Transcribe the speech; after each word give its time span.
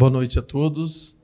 Boa 0.00 0.10
noite 0.10 0.38
a 0.38 0.42
todos. 0.42 1.14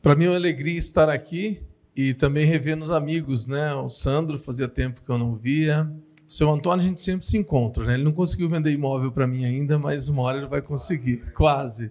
Para 0.00 0.14
mim 0.14 0.26
é 0.26 0.28
uma 0.28 0.36
alegria 0.36 0.78
estar 0.78 1.08
aqui 1.08 1.60
e 1.96 2.14
também 2.14 2.46
revendo 2.46 2.84
os 2.84 2.92
amigos, 2.92 3.48
né? 3.48 3.74
O 3.74 3.88
Sandro, 3.88 4.38
fazia 4.38 4.68
tempo 4.68 5.02
que 5.02 5.10
eu 5.10 5.18
não 5.18 5.34
via. 5.34 5.82
O 6.28 6.32
seu 6.32 6.48
Antônio, 6.48 6.84
a 6.84 6.88
gente 6.88 7.02
sempre 7.02 7.26
se 7.26 7.36
encontra, 7.36 7.84
né? 7.84 7.94
Ele 7.94 8.04
não 8.04 8.12
conseguiu 8.12 8.48
vender 8.48 8.70
imóvel 8.70 9.10
para 9.10 9.26
mim 9.26 9.44
ainda, 9.44 9.80
mas 9.80 10.08
uma 10.08 10.22
hora 10.22 10.38
ele 10.38 10.46
vai 10.46 10.62
conseguir, 10.62 11.24
quase. 11.34 11.90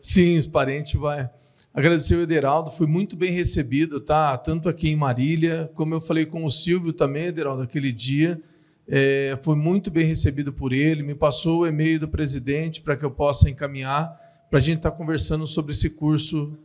Sim, 0.00 0.38
os 0.38 0.46
parentes 0.46 0.98
vai. 0.98 1.28
Agradecer 1.74 2.14
o 2.14 2.22
Ederaldo, 2.22 2.70
foi 2.70 2.86
muito 2.86 3.14
bem 3.14 3.32
recebido, 3.32 4.00
tá? 4.00 4.38
Tanto 4.38 4.70
aqui 4.70 4.88
em 4.88 4.96
Marília, 4.96 5.70
como 5.74 5.92
eu 5.92 6.00
falei 6.00 6.24
com 6.24 6.42
o 6.46 6.50
Silvio 6.50 6.94
também, 6.94 7.26
Ederaldo, 7.26 7.62
aquele 7.62 7.92
dia. 7.92 8.40
É, 8.88 9.38
foi 9.42 9.54
muito 9.54 9.90
bem 9.90 10.06
recebido 10.06 10.50
por 10.50 10.72
ele, 10.72 11.02
me 11.02 11.14
passou 11.14 11.60
o 11.60 11.66
e-mail 11.66 12.00
do 12.00 12.08
presidente 12.08 12.80
para 12.80 12.96
que 12.96 13.04
eu 13.04 13.10
possa 13.10 13.50
encaminhar 13.50 14.24
para 14.48 14.58
a 14.58 14.62
gente 14.62 14.78
estar 14.78 14.90
tá 14.90 14.96
conversando 14.96 15.46
sobre 15.46 15.72
esse 15.72 15.90
curso, 15.90 16.56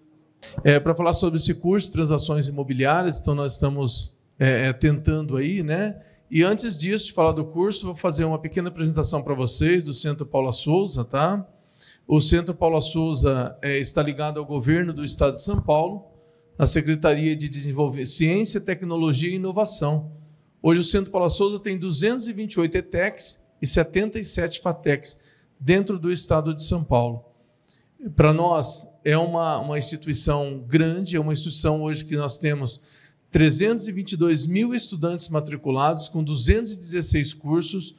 é, 0.63 0.79
para 0.79 0.95
falar 0.95 1.13
sobre 1.13 1.37
esse 1.37 1.53
curso, 1.53 1.91
transações 1.91 2.47
imobiliárias. 2.47 3.19
Então, 3.19 3.35
nós 3.35 3.53
estamos 3.53 4.15
é, 4.39 4.67
é, 4.67 4.73
tentando 4.73 5.37
aí, 5.37 5.63
né? 5.63 5.99
E 6.29 6.43
antes 6.43 6.77
disso, 6.77 7.07
de 7.07 7.13
falar 7.13 7.33
do 7.33 7.45
curso, 7.45 7.87
vou 7.87 7.95
fazer 7.95 8.23
uma 8.23 8.39
pequena 8.39 8.69
apresentação 8.69 9.21
para 9.21 9.33
vocês 9.33 9.83
do 9.83 9.93
Centro 9.93 10.25
Paula 10.25 10.51
Souza, 10.51 11.03
tá? 11.03 11.45
O 12.07 12.21
Centro 12.21 12.53
Paula 12.53 12.79
Souza 12.79 13.57
é, 13.61 13.77
está 13.77 14.01
ligado 14.01 14.39
ao 14.39 14.45
governo 14.45 14.93
do 14.93 15.03
Estado 15.03 15.33
de 15.33 15.41
São 15.41 15.59
Paulo, 15.59 16.05
na 16.57 16.65
Secretaria 16.65 17.35
de 17.35 17.49
Desenvolvimento, 17.49 18.09
Ciência, 18.09 18.61
Tecnologia 18.61 19.29
e 19.29 19.35
Inovação. 19.35 20.11
Hoje 20.61 20.81
o 20.81 20.83
Centro 20.83 21.11
Paula 21.11 21.29
Souza 21.29 21.59
tem 21.59 21.77
228 21.77 22.77
ETECs 22.77 23.41
e 23.61 23.67
77 23.67 24.61
FATECs 24.61 25.19
dentro 25.59 25.97
do 25.97 26.11
Estado 26.11 26.53
de 26.53 26.63
São 26.63 26.83
Paulo 26.83 27.30
para 28.09 28.33
nós 28.33 28.87
é 29.03 29.17
uma, 29.17 29.59
uma 29.59 29.77
instituição 29.77 30.63
grande, 30.67 31.15
é 31.15 31.19
uma 31.19 31.33
instituição 31.33 31.83
hoje 31.83 32.03
que 32.03 32.15
nós 32.15 32.37
temos 32.39 32.81
322 33.29 34.45
mil 34.45 34.73
estudantes 34.73 35.29
matriculados, 35.29 36.09
com 36.09 36.23
216 36.23 37.33
cursos 37.33 37.95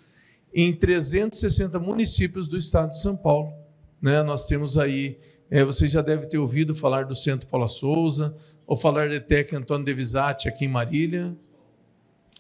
em 0.53 0.75
360 0.75 1.79
municípios 1.79 2.49
do 2.49 2.59
estado 2.59 2.91
de 2.91 3.01
São 3.01 3.17
Paulo. 3.17 3.53
Né? 4.01 4.23
Nós 4.23 4.45
temos 4.45 4.77
aí, 4.77 5.19
é, 5.51 5.65
você 5.65 5.87
já 5.87 6.03
deve 6.03 6.27
ter 6.27 6.39
ouvido 6.39 6.75
falar 6.75 7.05
do 7.05 7.15
Centro 7.15 7.49
Paula 7.49 7.69
Souza, 7.69 8.37
ou 8.67 8.77
falar 8.77 9.09
da 9.09 9.17
ETEC 9.17 9.57
Antônio 9.57 9.85
Devisati 9.85 10.49
aqui 10.49 10.65
em 10.65 10.69
Marília. 10.69 11.37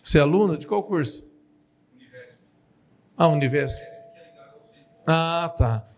Você 0.02 0.19
é 0.19 0.20
aluno 0.20 0.56
de 0.56 0.66
qual 0.66 0.82
curso? 0.82 1.28
Univesp. 1.94 2.38
Ah, 3.16 3.28
Univesp. 3.28 3.82
Ah, 5.06 5.54
tá 5.56 5.91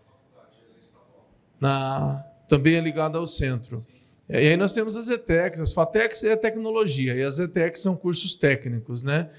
na, 1.59 2.23
também 2.47 2.75
é 2.75 2.81
ligado 2.81 3.17
ao 3.17 3.27
centro. 3.27 3.83
E 4.27 4.35
aí 4.35 4.57
nós 4.57 4.73
temos 4.73 4.95
as 4.95 5.07
ETECs, 5.07 5.61
as 5.61 5.73
FATECs 5.73 6.23
é 6.23 6.35
tecnologia, 6.35 7.15
e 7.15 7.21
as 7.21 7.37
ETECs 7.37 7.81
são 7.81 7.95
cursos 7.95 8.33
técnicos, 8.33 9.03
né? 9.03 9.29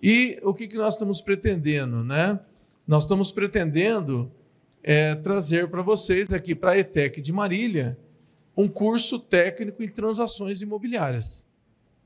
E 0.00 0.38
o 0.42 0.54
que, 0.54 0.68
que 0.68 0.76
nós 0.76 0.94
estamos 0.94 1.20
pretendendo, 1.20 2.04
né? 2.04 2.38
Nós 2.86 3.04
estamos 3.04 3.32
pretendendo 3.32 4.30
é, 4.82 5.14
trazer 5.16 5.68
para 5.68 5.82
vocês 5.82 6.32
aqui, 6.32 6.54
para 6.54 6.72
a 6.72 6.78
ETEC 6.78 7.20
de 7.20 7.32
Marília, 7.32 7.98
um 8.56 8.68
curso 8.68 9.18
técnico 9.18 9.82
em 9.82 9.88
transações 9.88 10.62
imobiliárias. 10.62 11.46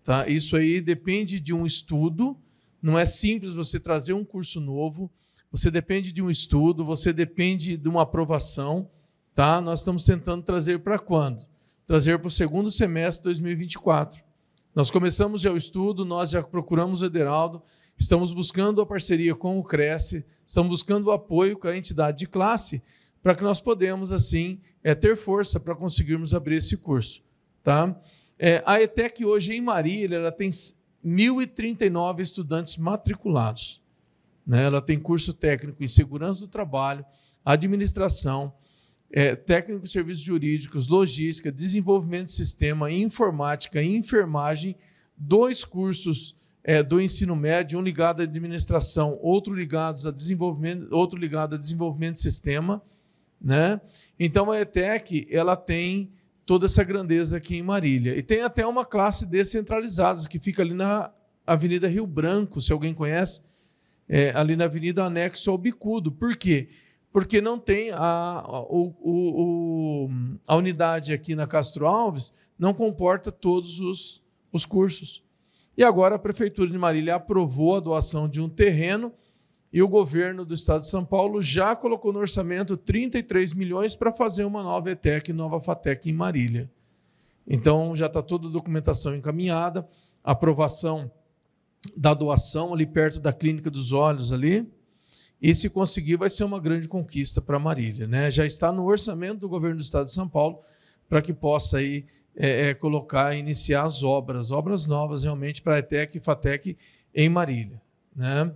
Tá? 0.02 0.26
Isso 0.26 0.56
aí 0.56 0.80
depende 0.80 1.38
de 1.38 1.54
um 1.54 1.64
estudo, 1.64 2.36
não 2.82 2.98
é 2.98 3.06
simples 3.06 3.54
você 3.54 3.78
trazer 3.78 4.12
um 4.12 4.24
curso 4.24 4.60
novo, 4.60 5.10
você 5.50 5.70
depende 5.70 6.10
de 6.10 6.20
um 6.20 6.28
estudo, 6.28 6.84
você 6.84 7.12
depende 7.12 7.76
de 7.76 7.88
uma 7.88 8.02
aprovação, 8.02 8.90
Tá? 9.34 9.60
Nós 9.60 9.80
estamos 9.80 10.04
tentando 10.04 10.42
trazer 10.42 10.80
para 10.80 10.98
quando? 10.98 11.46
Trazer 11.86 12.18
para 12.18 12.28
o 12.28 12.30
segundo 12.30 12.70
semestre 12.70 13.22
de 13.22 13.40
2024. 13.40 14.22
Nós 14.74 14.90
começamos 14.90 15.40
já 15.40 15.50
o 15.50 15.56
estudo, 15.56 16.04
nós 16.04 16.30
já 16.30 16.42
procuramos 16.42 17.02
o 17.02 17.06
Ederaldo, 17.06 17.62
estamos 17.98 18.32
buscando 18.32 18.80
a 18.80 18.86
parceria 18.86 19.34
com 19.34 19.58
o 19.58 19.64
Cresce, 19.64 20.24
estamos 20.46 20.70
buscando 20.70 21.06
o 21.06 21.12
apoio 21.12 21.58
com 21.58 21.68
a 21.68 21.76
entidade 21.76 22.18
de 22.18 22.26
classe 22.26 22.82
para 23.22 23.34
que 23.34 23.42
nós 23.42 23.60
podemos, 23.60 24.12
assim, 24.12 24.60
é, 24.82 24.94
ter 24.94 25.16
força 25.16 25.60
para 25.60 25.74
conseguirmos 25.74 26.34
abrir 26.34 26.56
esse 26.56 26.76
curso. 26.76 27.22
Tá? 27.62 27.94
É, 28.38 28.62
a 28.66 28.80
ETEC 28.82 29.24
hoje 29.24 29.54
em 29.54 29.60
Marília 29.60 30.16
ela 30.16 30.32
tem 30.32 30.50
1.039 30.50 32.20
estudantes 32.20 32.76
matriculados. 32.76 33.80
Né? 34.46 34.64
Ela 34.64 34.82
tem 34.82 34.98
curso 34.98 35.32
técnico 35.32 35.82
em 35.82 35.88
segurança 35.88 36.40
do 36.40 36.48
trabalho, 36.48 37.04
administração, 37.44 38.52
é, 39.12 39.36
técnico 39.36 39.84
de 39.84 39.90
serviços 39.90 40.22
jurídicos, 40.22 40.88
logística, 40.88 41.52
desenvolvimento 41.52 42.26
de 42.26 42.32
sistema, 42.32 42.90
informática 42.90 43.82
enfermagem, 43.82 44.74
dois 45.16 45.64
cursos 45.64 46.34
é, 46.64 46.82
do 46.82 47.00
ensino 47.00 47.36
médio, 47.36 47.78
um 47.78 47.82
ligado 47.82 48.20
à 48.20 48.22
administração, 48.22 49.18
outro 49.20 49.54
ligado 49.54 50.08
a 50.08 50.10
desenvolvimento, 50.10 50.88
outro 50.90 51.18
ligado 51.18 51.56
a 51.56 51.58
desenvolvimento 51.58 52.14
de 52.14 52.22
sistema, 52.22 52.82
né? 53.40 53.80
Então 54.18 54.50
a 54.50 54.60
ETEC 54.60 55.26
ela 55.30 55.56
tem 55.56 56.12
toda 56.46 56.66
essa 56.66 56.82
grandeza 56.82 57.36
aqui 57.36 57.56
em 57.56 57.62
Marília 57.62 58.16
e 58.16 58.22
tem 58.22 58.42
até 58.42 58.66
uma 58.66 58.84
classe 58.84 59.26
descentralizada 59.26 60.26
que 60.28 60.38
fica 60.38 60.62
ali 60.62 60.74
na 60.74 61.10
Avenida 61.46 61.88
Rio 61.88 62.06
Branco, 62.06 62.60
se 62.60 62.72
alguém 62.72 62.94
conhece, 62.94 63.42
é, 64.08 64.32
ali 64.34 64.56
na 64.56 64.64
Avenida 64.64 65.04
Anexo 65.04 65.50
ao 65.50 65.58
Bicudo. 65.58 66.12
Por 66.12 66.36
quê? 66.36 66.68
Não 67.40 67.58
tem 67.58 67.90
a, 67.90 68.42
o, 68.70 68.94
o, 69.00 70.10
a 70.46 70.56
unidade 70.56 71.12
aqui 71.12 71.34
na 71.34 71.46
Castro 71.46 71.86
Alves 71.86 72.32
não 72.58 72.72
comporta 72.72 73.30
todos 73.30 73.80
os, 73.80 74.22
os 74.50 74.64
cursos. 74.64 75.22
E 75.76 75.84
agora 75.84 76.14
a 76.16 76.18
Prefeitura 76.18 76.70
de 76.70 76.78
Marília 76.78 77.14
aprovou 77.14 77.76
a 77.76 77.80
doação 77.80 78.28
de 78.28 78.40
um 78.40 78.48
terreno 78.48 79.12
e 79.72 79.82
o 79.82 79.88
governo 79.88 80.44
do 80.44 80.52
estado 80.52 80.80
de 80.80 80.88
São 80.88 81.04
Paulo 81.04 81.40
já 81.40 81.74
colocou 81.74 82.12
no 82.12 82.18
orçamento 82.18 82.76
33 82.76 83.54
milhões 83.54 83.96
para 83.96 84.12
fazer 84.12 84.44
uma 84.44 84.62
nova 84.62 84.90
ETEC, 84.90 85.32
nova 85.32 85.58
FATEC 85.60 86.10
em 86.10 86.12
Marília. 86.12 86.70
Então 87.46 87.94
já 87.94 88.06
está 88.06 88.22
toda 88.22 88.48
a 88.48 88.50
documentação 88.50 89.14
encaminhada, 89.14 89.88
aprovação 90.22 91.10
da 91.96 92.14
doação 92.14 92.72
ali 92.72 92.86
perto 92.86 93.18
da 93.18 93.32
Clínica 93.32 93.70
dos 93.70 93.92
Olhos 93.92 94.32
ali, 94.32 94.70
e 95.42 95.52
se 95.56 95.68
conseguir, 95.68 96.14
vai 96.14 96.30
ser 96.30 96.44
uma 96.44 96.60
grande 96.60 96.86
conquista 96.86 97.40
para 97.40 97.58
Marília. 97.58 98.06
Né? 98.06 98.30
Já 98.30 98.46
está 98.46 98.70
no 98.70 98.84
orçamento 98.84 99.40
do 99.40 99.48
governo 99.48 99.78
do 99.78 99.82
estado 99.82 100.04
de 100.04 100.12
São 100.12 100.28
Paulo 100.28 100.60
para 101.08 101.20
que 101.20 101.34
possa 101.34 101.78
aí, 101.78 102.06
é, 102.36 102.68
é, 102.68 102.74
colocar, 102.74 103.34
iniciar 103.34 103.82
as 103.82 104.04
obras, 104.04 104.52
obras 104.52 104.86
novas 104.86 105.24
realmente 105.24 105.60
para 105.60 105.74
a 105.74 105.78
ETEC 105.80 106.16
e 106.16 106.20
FATEC 106.20 106.76
em 107.12 107.28
Marília. 107.28 107.82
Né? 108.14 108.54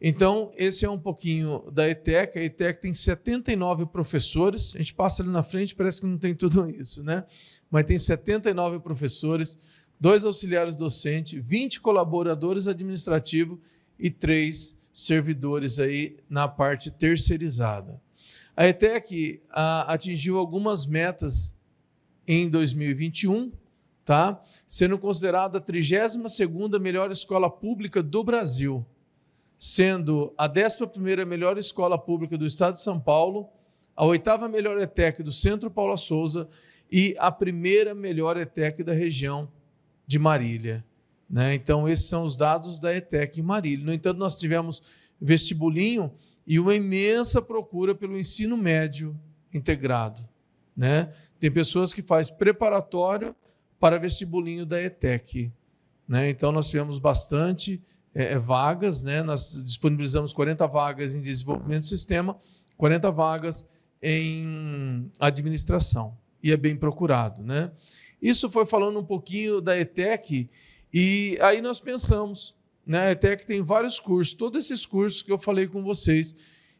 Então, 0.00 0.50
esse 0.56 0.86
é 0.86 0.90
um 0.90 0.98
pouquinho 0.98 1.70
da 1.70 1.86
ETEC. 1.86 2.38
A 2.38 2.42
ETEC 2.42 2.80
tem 2.80 2.94
79 2.94 3.84
professores. 3.84 4.72
A 4.74 4.78
gente 4.78 4.94
passa 4.94 5.22
ali 5.22 5.30
na 5.30 5.42
frente, 5.42 5.74
parece 5.74 6.00
que 6.00 6.06
não 6.06 6.16
tem 6.16 6.34
tudo 6.34 6.66
isso, 6.72 7.04
né? 7.04 7.24
Mas 7.70 7.84
tem 7.84 7.98
79 7.98 8.80
professores, 8.80 9.58
dois 10.00 10.24
auxiliares 10.24 10.76
docentes, 10.76 11.46
20 11.46 11.78
colaboradores 11.80 12.66
administrativos 12.66 13.58
e 13.98 14.10
três 14.10 14.76
servidores 14.92 15.78
aí 15.78 16.16
na 16.28 16.46
parte 16.46 16.90
terceirizada. 16.90 18.00
A 18.56 18.66
ETEC 18.66 19.42
a, 19.50 19.92
atingiu 19.92 20.38
algumas 20.38 20.86
metas 20.86 21.56
em 22.26 22.48
2021, 22.48 23.52
tá? 24.04 24.42
sendo 24.72 24.98
considerada 24.98 25.58
a 25.58 25.60
32ª 25.60 26.78
melhor 26.80 27.10
escola 27.10 27.50
pública 27.50 28.02
do 28.02 28.24
Brasil, 28.24 28.86
sendo 29.58 30.32
a 30.36 30.48
11ª 30.48 31.26
melhor 31.26 31.58
escola 31.58 31.98
pública 31.98 32.38
do 32.38 32.46
estado 32.46 32.74
de 32.74 32.80
São 32.80 32.98
Paulo, 32.98 33.50
a 33.94 34.04
oitava 34.06 34.48
melhor 34.48 34.78
ETEC 34.78 35.22
do 35.22 35.30
Centro 35.30 35.70
Paula 35.70 35.96
Souza 35.96 36.48
e 36.90 37.14
a 37.18 37.30
primeira 37.30 37.94
melhor 37.94 38.36
ETEC 38.36 38.82
da 38.82 38.92
região 38.94 39.46
de 40.06 40.18
Marília. 40.18 40.84
Né? 41.32 41.54
Então, 41.54 41.88
esses 41.88 42.04
são 42.04 42.24
os 42.24 42.36
dados 42.36 42.78
da 42.78 42.94
ETEC 42.94 43.40
em 43.40 43.42
Marília. 43.42 43.86
No 43.86 43.92
entanto, 43.94 44.18
nós 44.18 44.36
tivemos 44.36 44.82
vestibulinho 45.18 46.12
e 46.46 46.60
uma 46.60 46.74
imensa 46.74 47.40
procura 47.40 47.94
pelo 47.94 48.18
ensino 48.18 48.54
médio 48.54 49.18
integrado. 49.54 50.28
Né? 50.76 51.10
Tem 51.40 51.50
pessoas 51.50 51.94
que 51.94 52.02
fazem 52.02 52.34
preparatório 52.34 53.34
para 53.80 53.98
vestibulinho 53.98 54.66
da 54.66 54.82
ETEC. 54.82 55.50
Né? 56.06 56.28
Então, 56.28 56.52
nós 56.52 56.68
tivemos 56.68 56.98
bastante 56.98 57.82
é, 58.14 58.34
é 58.34 58.38
vagas, 58.38 59.02
né? 59.02 59.22
nós 59.22 59.62
disponibilizamos 59.64 60.34
40 60.34 60.66
vagas 60.66 61.14
em 61.14 61.22
desenvolvimento 61.22 61.80
de 61.80 61.88
sistema, 61.88 62.36
40 62.76 63.10
vagas 63.10 63.66
em 64.02 65.10
administração, 65.18 66.14
e 66.42 66.52
é 66.52 66.56
bem 66.58 66.76
procurado. 66.76 67.42
Né? 67.42 67.70
Isso 68.20 68.50
foi 68.50 68.66
falando 68.66 68.98
um 68.98 69.04
pouquinho 69.04 69.62
da 69.62 69.78
ETEC 69.78 70.50
e 70.92 71.38
aí 71.40 71.60
nós 71.60 71.80
pensamos, 71.80 72.54
né? 72.86 73.08
A 73.08 73.10
ETEC 73.12 73.46
tem 73.46 73.62
vários 73.62 73.98
cursos, 73.98 74.34
todos 74.34 74.64
esses 74.64 74.84
cursos 74.84 75.22
que 75.22 75.32
eu 75.32 75.38
falei 75.38 75.66
com 75.66 75.82
vocês. 75.82 76.34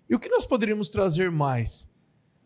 E 0.08 0.14
o 0.14 0.18
que 0.18 0.28
nós 0.28 0.44
poderíamos 0.44 0.88
trazer 0.88 1.30
mais? 1.30 1.90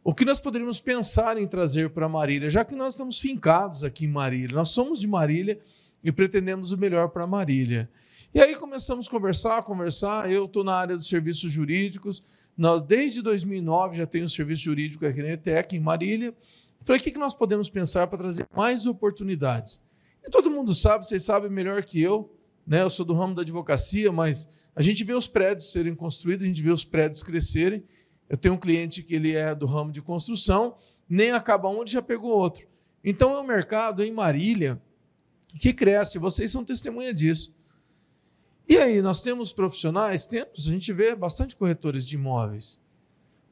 O 0.04 0.14
que 0.14 0.24
nós 0.24 0.38
poderíamos 0.38 0.78
pensar 0.78 1.36
em 1.36 1.48
trazer 1.48 1.90
para 1.90 2.08
Marília, 2.08 2.48
já 2.48 2.64
que 2.64 2.76
nós 2.76 2.94
estamos 2.94 3.18
fincados 3.18 3.82
aqui 3.82 4.04
em 4.04 4.08
Marília, 4.08 4.54
nós 4.54 4.68
somos 4.68 5.00
de 5.00 5.06
Marília 5.08 5.58
e 6.04 6.12
pretendemos 6.12 6.70
o 6.70 6.78
melhor 6.78 7.08
para 7.08 7.26
Marília. 7.26 7.90
E 8.32 8.40
aí 8.40 8.54
começamos 8.54 9.08
a 9.08 9.10
conversar, 9.10 9.62
conversar. 9.62 10.30
Eu 10.30 10.44
estou 10.44 10.62
na 10.62 10.74
área 10.74 10.96
dos 10.96 11.08
serviços 11.08 11.50
jurídicos. 11.50 12.22
Nós, 12.56 12.82
desde 12.82 13.20
2009, 13.22 13.96
já 13.96 14.06
tenho 14.06 14.26
um 14.26 14.28
serviço 14.28 14.62
jurídico 14.62 15.04
aqui 15.04 15.22
na 15.22 15.30
ETEC, 15.30 15.74
em 15.74 15.80
Marília. 15.80 16.32
Falei, 16.84 17.00
o 17.00 17.04
que 17.04 17.18
nós 17.18 17.34
podemos 17.34 17.68
pensar 17.68 18.06
para 18.06 18.18
trazer 18.18 18.46
mais 18.54 18.86
oportunidades? 18.86 19.82
E 20.26 20.30
todo 20.30 20.50
mundo 20.50 20.74
sabe, 20.74 21.06
vocês 21.06 21.22
sabem 21.22 21.48
melhor 21.48 21.84
que 21.84 22.02
eu, 22.02 22.34
né? 22.66 22.82
Eu 22.82 22.90
sou 22.90 23.06
do 23.06 23.14
ramo 23.14 23.34
da 23.34 23.42
advocacia, 23.42 24.10
mas 24.10 24.48
a 24.74 24.82
gente 24.82 25.04
vê 25.04 25.14
os 25.14 25.28
prédios 25.28 25.70
serem 25.70 25.94
construídos, 25.94 26.44
a 26.44 26.48
gente 26.48 26.62
vê 26.62 26.70
os 26.70 26.84
prédios 26.84 27.22
crescerem. 27.22 27.84
Eu 28.28 28.36
tenho 28.36 28.54
um 28.54 28.58
cliente 28.58 29.02
que 29.02 29.14
ele 29.14 29.36
é 29.36 29.54
do 29.54 29.66
ramo 29.66 29.92
de 29.92 30.02
construção, 30.02 30.76
nem 31.08 31.30
acaba 31.30 31.68
um, 31.68 31.86
já 31.86 32.02
pegou 32.02 32.30
outro. 32.30 32.66
Então 33.04 33.32
é 33.34 33.40
um 33.40 33.46
mercado 33.46 34.02
em 34.02 34.10
Marília 34.10 34.82
que 35.60 35.72
cresce, 35.72 36.18
vocês 36.18 36.50
são 36.50 36.64
testemunha 36.64 37.14
disso. 37.14 37.54
E 38.68 38.76
aí, 38.76 39.00
nós 39.00 39.20
temos 39.20 39.52
profissionais? 39.52 40.26
Temos, 40.26 40.68
a 40.68 40.72
gente 40.72 40.92
vê 40.92 41.14
bastante 41.14 41.54
corretores 41.54 42.04
de 42.04 42.16
imóveis, 42.16 42.80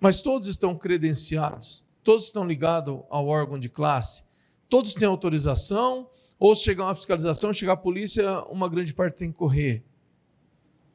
mas 0.00 0.20
todos 0.20 0.48
estão 0.48 0.76
credenciados, 0.76 1.84
todos 2.02 2.24
estão 2.24 2.44
ligados 2.44 3.00
ao 3.08 3.28
órgão 3.28 3.56
de 3.56 3.68
classe, 3.68 4.24
todos 4.68 4.92
têm 4.92 5.06
autorização, 5.06 6.10
ou 6.44 6.54
chegar 6.54 6.84
uma 6.84 6.94
fiscalização, 6.94 7.52
chegar 7.52 7.72
a 7.72 7.76
polícia, 7.76 8.40
uma 8.50 8.68
grande 8.68 8.92
parte 8.92 9.16
tem 9.16 9.30
que 9.30 9.38
correr. 9.38 9.82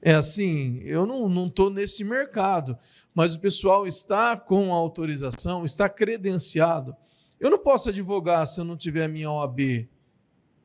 É 0.01 0.13
assim, 0.13 0.79
eu 0.83 1.05
não 1.05 1.47
estou 1.47 1.69
nesse 1.69 2.03
mercado 2.03 2.77
mas 3.19 3.35
o 3.35 3.39
pessoal 3.39 3.85
está 3.85 4.37
com 4.37 4.73
autorização, 4.73 5.65
está 5.65 5.89
credenciado. 5.89 6.95
Eu 7.37 7.49
não 7.49 7.59
posso 7.59 7.89
advogar 7.89 8.47
se 8.47 8.61
eu 8.61 8.63
não 8.63 8.77
tiver 8.77 9.03
a 9.03 9.07
minha 9.09 9.29
OAB, 9.29 9.89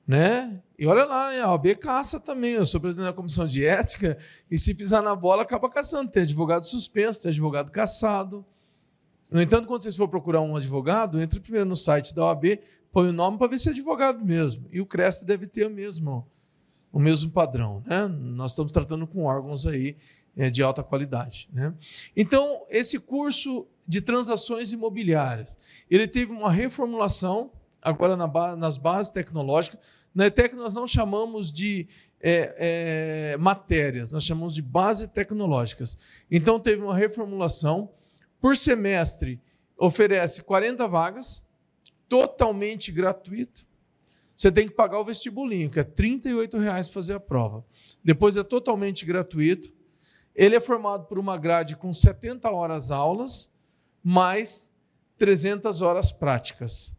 né? 0.06 0.62
E 0.78 0.86
olha 0.86 1.04
lá, 1.04 1.36
a 1.42 1.50
OAB 1.50 1.74
caça 1.76 2.20
também. 2.20 2.52
Eu 2.52 2.66
sou 2.66 2.80
presidente 2.80 3.06
da 3.06 3.12
comissão 3.12 3.44
de 3.44 3.64
ética 3.64 4.18
e 4.50 4.58
se 4.58 4.72
pisar 4.72 5.02
na 5.02 5.16
bola 5.16 5.42
acaba 5.42 5.68
caçando. 5.68 6.10
Tem 6.10 6.22
advogado 6.24 6.64
suspenso, 6.64 7.22
tem 7.22 7.30
advogado 7.30 7.72
caçado. 7.72 8.44
No 9.30 9.42
entanto, 9.42 9.66
quando 9.66 9.82
vocês 9.82 9.96
for 9.96 10.08
procurar 10.08 10.40
um 10.40 10.54
advogado, 10.54 11.20
entre 11.20 11.40
primeiro 11.40 11.68
no 11.68 11.74
site 11.74 12.14
da 12.14 12.26
OAB, 12.26 12.60
põe 12.94 13.08
o 13.08 13.12
nome 13.12 13.36
para 13.36 13.48
ver 13.48 13.58
se 13.58 13.68
é 13.68 13.72
advogado 13.72 14.24
mesmo. 14.24 14.68
E 14.70 14.80
o 14.80 14.86
CREST 14.86 15.24
deve 15.24 15.48
ter 15.48 15.66
o 15.66 15.70
mesmo, 15.70 16.24
o 16.92 17.00
mesmo 17.00 17.28
padrão. 17.28 17.82
Né? 17.84 18.06
Nós 18.06 18.52
estamos 18.52 18.70
tratando 18.70 19.04
com 19.04 19.24
órgãos 19.24 19.66
aí 19.66 19.96
é, 20.36 20.48
de 20.48 20.62
alta 20.62 20.80
qualidade. 20.80 21.48
Né? 21.52 21.74
Então, 22.16 22.64
esse 22.70 23.00
curso 23.00 23.66
de 23.86 24.00
transações 24.00 24.72
imobiliárias, 24.72 25.58
ele 25.90 26.06
teve 26.06 26.30
uma 26.32 26.52
reformulação 26.52 27.50
agora 27.82 28.16
na 28.16 28.28
nas 28.56 28.78
bases 28.78 29.10
tecnológicas. 29.10 29.80
Na 30.14 30.26
ETEC 30.26 30.54
nós 30.54 30.72
não 30.72 30.86
chamamos 30.86 31.52
de 31.52 31.88
é, 32.20 33.32
é, 33.32 33.36
matérias, 33.36 34.12
nós 34.12 34.22
chamamos 34.22 34.54
de 34.54 34.62
bases 34.62 35.08
tecnológicas. 35.08 35.98
Então, 36.30 36.60
teve 36.60 36.80
uma 36.80 36.96
reformulação. 36.96 37.90
Por 38.40 38.56
semestre, 38.56 39.40
oferece 39.76 40.44
40 40.44 40.86
vagas, 40.86 41.43
totalmente 42.08 42.92
gratuito. 42.92 43.66
Você 44.34 44.50
tem 44.50 44.66
que 44.66 44.74
pagar 44.74 44.98
o 44.98 45.04
vestibulinho, 45.04 45.70
que 45.70 45.78
é 45.78 45.84
38 45.84 46.58
reais 46.58 46.88
para 46.88 46.94
fazer 46.94 47.14
a 47.14 47.20
prova. 47.20 47.64
Depois 48.02 48.36
é 48.36 48.42
totalmente 48.42 49.04
gratuito. 49.06 49.72
Ele 50.34 50.56
é 50.56 50.60
formado 50.60 51.06
por 51.06 51.18
uma 51.18 51.38
grade 51.38 51.76
com 51.76 51.92
70 51.92 52.50
horas 52.50 52.90
aulas, 52.90 53.48
mais 54.02 54.70
300 55.16 55.80
horas 55.80 56.10
práticas. 56.10 56.94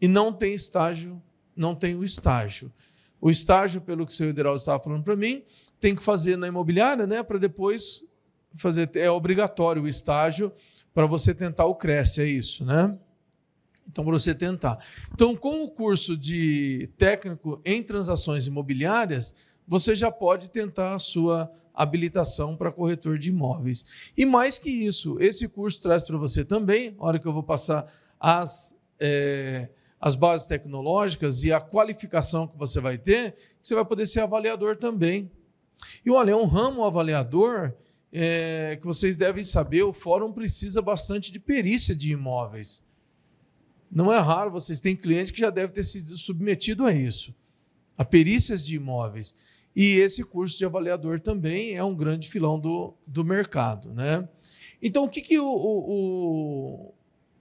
E 0.00 0.08
não 0.08 0.32
tem 0.32 0.54
estágio, 0.54 1.22
não 1.54 1.74
tem 1.74 1.94
o 1.94 2.02
estágio. 2.02 2.72
O 3.20 3.30
estágio, 3.30 3.80
pelo 3.80 4.06
que 4.06 4.12
o 4.12 4.14
senhor 4.14 4.30
Ederaldo 4.30 4.58
estava 4.58 4.82
falando 4.82 5.02
para 5.02 5.16
mim, 5.16 5.44
tem 5.80 5.94
que 5.94 6.02
fazer 6.02 6.36
na 6.36 6.48
imobiliária, 6.48 7.06
né, 7.06 7.22
para 7.22 7.38
depois 7.38 8.02
fazer. 8.54 8.90
É 8.94 9.10
obrigatório 9.10 9.82
o 9.82 9.88
estágio 9.88 10.52
para 10.94 11.06
você 11.06 11.34
tentar 11.34 11.66
o 11.66 11.74
Cresce, 11.74 12.20
é 12.20 12.26
isso, 12.26 12.64
né? 12.64 12.96
Então, 13.88 14.04
para 14.04 14.12
você 14.12 14.34
tentar. 14.34 14.78
Então, 15.12 15.34
com 15.34 15.64
o 15.64 15.70
curso 15.70 16.16
de 16.16 16.90
técnico 16.98 17.60
em 17.64 17.82
transações 17.82 18.46
imobiliárias, 18.46 19.34
você 19.66 19.94
já 19.94 20.10
pode 20.10 20.50
tentar 20.50 20.94
a 20.94 20.98
sua 20.98 21.50
habilitação 21.74 22.56
para 22.56 22.72
corretor 22.72 23.18
de 23.18 23.28
imóveis. 23.28 23.84
E 24.16 24.26
mais 24.26 24.58
que 24.58 24.70
isso, 24.70 25.16
esse 25.20 25.48
curso 25.48 25.80
traz 25.80 26.02
para 26.02 26.16
você 26.16 26.44
também, 26.44 26.96
a 26.98 27.06
hora 27.06 27.18
que 27.18 27.26
eu 27.26 27.32
vou 27.32 27.42
passar 27.42 27.86
as, 28.18 28.76
é, 28.98 29.68
as 30.00 30.16
bases 30.16 30.46
tecnológicas 30.46 31.44
e 31.44 31.52
a 31.52 31.60
qualificação 31.60 32.48
que 32.48 32.58
você 32.58 32.80
vai 32.80 32.98
ter, 32.98 33.36
você 33.62 33.74
vai 33.74 33.84
poder 33.84 34.06
ser 34.06 34.20
avaliador 34.20 34.76
também. 34.76 35.30
E 36.04 36.10
olha, 36.10 36.32
é 36.32 36.36
um 36.36 36.46
ramo 36.46 36.84
avaliador 36.84 37.72
é, 38.12 38.76
que 38.80 38.86
vocês 38.86 39.16
devem 39.16 39.44
saber, 39.44 39.82
o 39.82 39.92
fórum 39.92 40.32
precisa 40.32 40.82
bastante 40.82 41.30
de 41.30 41.38
perícia 41.38 41.94
de 41.94 42.10
imóveis. 42.10 42.82
Não 43.90 44.12
é 44.12 44.18
raro, 44.18 44.50
vocês 44.50 44.80
têm 44.80 44.94
cliente 44.94 45.32
que 45.32 45.40
já 45.40 45.50
deve 45.50 45.72
ter 45.72 45.84
sido 45.84 46.16
submetido 46.16 46.84
a 46.84 46.92
isso, 46.92 47.34
a 47.96 48.04
perícias 48.04 48.64
de 48.64 48.76
imóveis. 48.76 49.34
E 49.74 49.98
esse 49.98 50.24
curso 50.24 50.58
de 50.58 50.64
avaliador 50.64 51.20
também 51.20 51.74
é 51.74 51.84
um 51.84 51.94
grande 51.94 52.28
filão 52.28 52.58
do, 52.58 52.94
do 53.06 53.24
mercado. 53.24 53.92
Né? 53.94 54.28
Então, 54.82 55.04
o 55.04 55.08
que, 55.08 55.20
que 55.20 55.38
o, 55.38 55.46
o, 55.46 56.94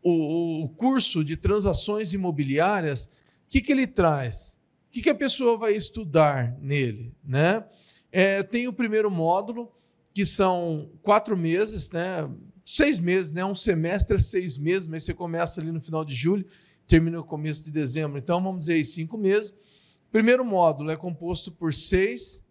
o, 0.04 0.64
o 0.64 0.70
curso 0.70 1.24
de 1.24 1.36
transações 1.36 2.14
imobiliárias, 2.14 3.06
o 3.06 3.50
que, 3.50 3.62
que 3.62 3.72
ele 3.72 3.88
traz? 3.88 4.58
O 4.88 4.92
que, 4.92 5.02
que 5.02 5.10
a 5.10 5.16
pessoa 5.16 5.58
vai 5.58 5.76
estudar 5.76 6.56
nele? 6.62 7.14
Né? 7.24 7.66
É, 8.12 8.44
tem 8.44 8.68
o 8.68 8.74
primeiro 8.74 9.12
módulo, 9.12 9.72
que 10.14 10.26
são 10.26 10.90
quatro 11.04 11.38
meses, 11.38 11.92
né? 11.92 12.28
Seis 12.68 13.00
meses, 13.00 13.32
né? 13.32 13.46
um 13.46 13.56
semestre 13.56 14.18
é 14.18 14.20
seis 14.20 14.58
meses, 14.58 14.90
mas 14.90 15.04
você 15.04 15.14
começa 15.14 15.62
ali 15.62 15.72
no 15.72 15.80
final 15.80 16.04
de 16.04 16.14
julho, 16.14 16.46
termina 16.86 17.16
no 17.16 17.24
começo 17.24 17.64
de 17.64 17.72
dezembro. 17.72 18.18
Então, 18.18 18.44
vamos 18.44 18.60
dizer 18.60 18.74
aí, 18.74 18.84
cinco 18.84 19.18
meses. 19.18 19.52
O 19.52 20.12
primeiro 20.12 20.44
módulo 20.44 20.92
é 20.92 20.98
composto 20.98 21.50
por 21.50 21.74
seis, 21.74 22.44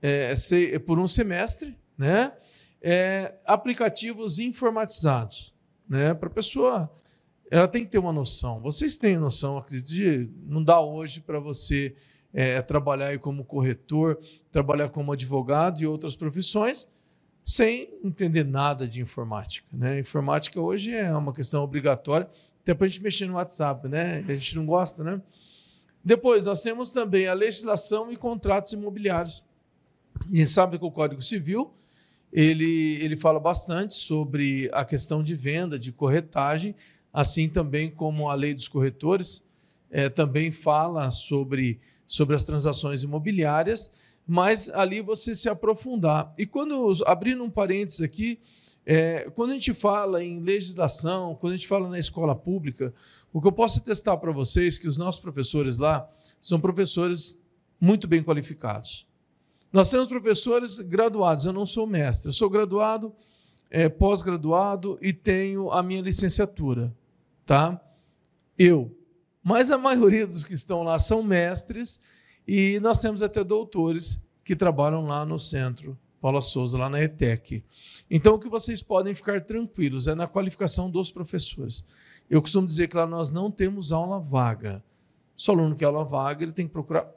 é, 0.00 0.36
seis 0.36 0.78
por 0.78 1.00
um 1.00 1.08
semestre, 1.08 1.76
né? 1.98 2.32
É, 2.80 3.34
aplicativos 3.44 4.38
informatizados, 4.38 5.52
né? 5.88 6.14
Para 6.14 6.28
a 6.28 6.32
pessoa, 6.32 6.92
ela 7.50 7.66
tem 7.66 7.84
que 7.84 7.90
ter 7.90 7.98
uma 7.98 8.12
noção. 8.12 8.60
Vocês 8.60 8.94
têm 8.94 9.18
noção, 9.18 9.58
acredito, 9.58 10.32
não 10.46 10.62
dá 10.62 10.80
hoje 10.80 11.20
para 11.20 11.40
você 11.40 11.96
é, 12.32 12.62
trabalhar 12.62 13.18
como 13.18 13.44
corretor, 13.44 14.16
trabalhar 14.48 14.90
como 14.90 15.10
advogado 15.10 15.82
e 15.82 15.86
outras 15.88 16.14
profissões 16.14 16.86
sem 17.44 17.88
entender 18.04 18.44
nada 18.44 18.86
de 18.86 19.00
informática, 19.00 19.66
né? 19.72 19.98
Informática 19.98 20.60
hoje 20.60 20.92
é 20.94 21.14
uma 21.16 21.32
questão 21.32 21.62
obrigatória, 21.62 22.28
até 22.62 22.74
para 22.74 22.84
a 22.84 22.88
gente 22.88 23.02
mexer 23.02 23.26
no 23.26 23.34
WhatsApp, 23.34 23.88
né? 23.88 24.24
A 24.28 24.34
gente 24.34 24.56
não 24.56 24.66
gosta, 24.66 25.02
né? 25.02 25.20
Depois, 26.04 26.46
nós 26.46 26.62
temos 26.62 26.90
também 26.90 27.26
a 27.26 27.34
legislação 27.34 28.10
e 28.10 28.16
contratos 28.16 28.72
imobiliários. 28.72 29.44
E 30.30 30.44
sabe 30.46 30.78
que 30.78 30.84
o 30.84 30.90
Código 30.90 31.20
Civil 31.20 31.72
ele, 32.32 32.98
ele 33.02 33.16
fala 33.16 33.40
bastante 33.40 33.94
sobre 33.94 34.70
a 34.72 34.84
questão 34.84 35.22
de 35.22 35.34
venda, 35.34 35.78
de 35.78 35.92
corretagem, 35.92 36.74
assim 37.12 37.48
também 37.48 37.90
como 37.90 38.30
a 38.30 38.34
lei 38.34 38.54
dos 38.54 38.68
corretores 38.68 39.44
é, 39.90 40.08
também 40.08 40.52
fala 40.52 41.10
sobre, 41.10 41.80
sobre 42.06 42.36
as 42.36 42.44
transações 42.44 43.02
imobiliárias, 43.02 43.90
mas 44.30 44.68
ali 44.68 45.00
você 45.00 45.34
se 45.34 45.48
aprofundar. 45.48 46.32
E 46.38 46.46
quando, 46.46 46.94
abrindo 47.04 47.42
um 47.42 47.50
parênteses 47.50 48.00
aqui, 48.00 48.38
é, 48.86 49.28
quando 49.34 49.50
a 49.50 49.54
gente 49.54 49.74
fala 49.74 50.22
em 50.22 50.38
legislação, 50.38 51.34
quando 51.34 51.54
a 51.54 51.56
gente 51.56 51.66
fala 51.66 51.88
na 51.88 51.98
escola 51.98 52.36
pública, 52.36 52.94
o 53.32 53.40
que 53.40 53.48
eu 53.48 53.52
posso 53.52 53.80
testar 53.80 54.16
para 54.18 54.30
vocês 54.30 54.76
é 54.76 54.80
que 54.80 54.86
os 54.86 54.96
nossos 54.96 55.20
professores 55.20 55.78
lá 55.78 56.08
são 56.40 56.60
professores 56.60 57.36
muito 57.80 58.06
bem 58.06 58.22
qualificados. 58.22 59.04
Nós 59.72 59.90
temos 59.90 60.06
professores 60.06 60.78
graduados, 60.78 61.44
eu 61.44 61.52
não 61.52 61.66
sou 61.66 61.84
mestre, 61.84 62.28
eu 62.28 62.32
sou 62.32 62.48
graduado, 62.48 63.12
é, 63.68 63.88
pós-graduado 63.88 64.96
e 65.02 65.12
tenho 65.12 65.72
a 65.72 65.82
minha 65.82 66.02
licenciatura, 66.02 66.96
tá? 67.44 67.84
Eu. 68.56 68.96
Mas 69.42 69.72
a 69.72 69.78
maioria 69.78 70.24
dos 70.24 70.44
que 70.44 70.54
estão 70.54 70.84
lá 70.84 71.00
são 71.00 71.20
mestres 71.20 72.00
e 72.52 72.80
nós 72.80 72.98
temos 72.98 73.22
até 73.22 73.44
doutores 73.44 74.20
que 74.42 74.56
trabalham 74.56 75.06
lá 75.06 75.24
no 75.24 75.38
centro 75.38 75.96
Paula 76.20 76.40
Souza, 76.40 76.76
lá 76.76 76.88
na 76.88 77.00
ETEC. 77.00 77.62
Então, 78.10 78.34
o 78.34 78.40
que 78.40 78.48
vocês 78.48 78.82
podem 78.82 79.14
ficar 79.14 79.40
tranquilos 79.42 80.08
é 80.08 80.16
na 80.16 80.26
qualificação 80.26 80.90
dos 80.90 81.12
professores. 81.12 81.84
Eu 82.28 82.42
costumo 82.42 82.66
dizer 82.66 82.88
que 82.88 82.96
lá 82.96 83.06
nós 83.06 83.30
não 83.30 83.52
temos 83.52 83.92
aula 83.92 84.18
vaga. 84.18 84.82
Se 85.36 85.48
o 85.48 85.54
aluno 85.54 85.76
quer 85.76 85.84
aula 85.84 86.04
vaga, 86.04 86.42
ele 86.42 86.50
tem 86.50 86.66
que 86.66 86.72
procurar 86.72 87.08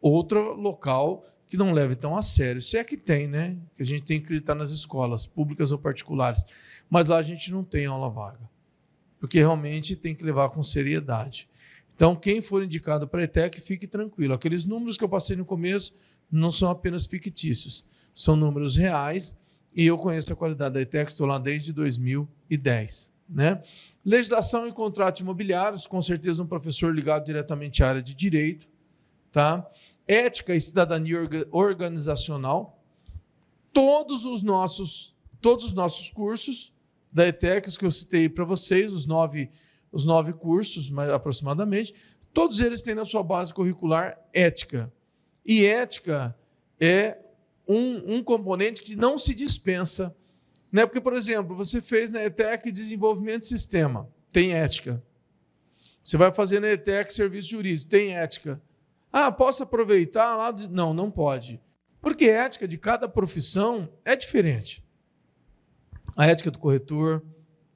outro 0.00 0.54
local 0.54 1.22
que 1.50 1.58
não 1.58 1.72
leve 1.72 1.94
tão 1.94 2.16
a 2.16 2.22
sério. 2.22 2.62
Se 2.62 2.78
é 2.78 2.82
que 2.82 2.96
tem, 2.96 3.28
né? 3.28 3.58
Que 3.74 3.82
a 3.82 3.86
gente 3.86 4.04
tem 4.04 4.18
que 4.18 4.24
acreditar 4.24 4.54
nas 4.54 4.70
escolas, 4.70 5.26
públicas 5.26 5.70
ou 5.70 5.78
particulares. 5.78 6.46
Mas 6.88 7.08
lá 7.08 7.18
a 7.18 7.22
gente 7.22 7.52
não 7.52 7.62
tem 7.62 7.84
aula 7.84 8.08
vaga. 8.08 8.48
porque 9.20 9.38
realmente 9.38 9.94
tem 9.94 10.14
que 10.14 10.24
levar 10.24 10.48
com 10.48 10.62
seriedade. 10.62 11.46
Então, 11.98 12.14
quem 12.14 12.40
for 12.40 12.62
indicado 12.62 13.08
para 13.08 13.22
a 13.22 13.24
ETEC, 13.24 13.60
fique 13.60 13.84
tranquilo. 13.84 14.32
Aqueles 14.32 14.64
números 14.64 14.96
que 14.96 15.02
eu 15.02 15.08
passei 15.08 15.34
no 15.34 15.44
começo 15.44 15.96
não 16.30 16.48
são 16.48 16.70
apenas 16.70 17.06
fictícios, 17.06 17.84
são 18.14 18.36
números 18.36 18.76
reais 18.76 19.36
e 19.74 19.84
eu 19.84 19.98
conheço 19.98 20.32
a 20.32 20.36
qualidade 20.36 20.74
da 20.74 20.80
ETEC, 20.80 21.10
estou 21.10 21.26
lá 21.26 21.40
desde 21.40 21.72
2010. 21.72 23.12
Né? 23.28 23.60
Legislação 24.04 24.68
e 24.68 24.72
contratos 24.72 25.22
imobiliários, 25.22 25.88
com 25.88 26.00
certeza 26.00 26.40
um 26.40 26.46
professor 26.46 26.94
ligado 26.94 27.24
diretamente 27.24 27.82
à 27.82 27.88
área 27.88 28.02
de 28.02 28.14
direito. 28.14 28.68
Tá? 29.32 29.68
Ética 30.06 30.54
e 30.54 30.60
cidadania 30.60 31.28
organizacional. 31.50 32.80
Todos 33.72 34.24
os 34.24 34.40
nossos, 34.40 35.16
todos 35.40 35.64
os 35.64 35.72
nossos 35.72 36.10
cursos 36.10 36.72
da 37.12 37.26
ETEC, 37.26 37.76
que 37.76 37.84
eu 37.84 37.90
citei 37.90 38.28
para 38.28 38.44
vocês, 38.44 38.92
os 38.92 39.04
nove, 39.04 39.50
os 39.90 40.04
nove 40.04 40.32
cursos, 40.32 40.90
mais 40.90 41.10
aproximadamente, 41.10 41.94
todos 42.32 42.60
eles 42.60 42.82
têm 42.82 42.94
na 42.94 43.04
sua 43.04 43.22
base 43.22 43.52
curricular 43.52 44.18
ética. 44.32 44.92
E 45.44 45.64
ética 45.64 46.36
é 46.80 47.18
um, 47.66 48.16
um 48.16 48.22
componente 48.22 48.82
que 48.82 48.96
não 48.96 49.18
se 49.18 49.34
dispensa. 49.34 50.14
Né? 50.70 50.86
Porque, 50.86 51.00
por 51.00 51.14
exemplo, 51.14 51.56
você 51.56 51.80
fez 51.80 52.10
na 52.10 52.22
ETEC 52.24 52.70
desenvolvimento 52.70 53.42
de 53.42 53.48
sistema, 53.48 54.08
tem 54.32 54.52
ética. 54.52 55.02
Você 56.02 56.16
vai 56.16 56.32
fazer 56.32 56.60
na 56.60 56.68
ETEC 56.68 57.12
serviço 57.12 57.50
jurídico, 57.50 57.88
tem 57.88 58.16
ética. 58.16 58.60
Ah, 59.12 59.32
posso 59.32 59.62
aproveitar 59.62 60.36
lá? 60.36 60.54
Não, 60.70 60.92
não 60.94 61.10
pode. 61.10 61.60
Porque 62.00 62.26
a 62.26 62.44
ética 62.44 62.68
de 62.68 62.78
cada 62.78 63.08
profissão 63.08 63.88
é 64.04 64.14
diferente. 64.14 64.84
A 66.16 66.26
ética 66.26 66.50
do 66.50 66.58
corretor 66.58 67.24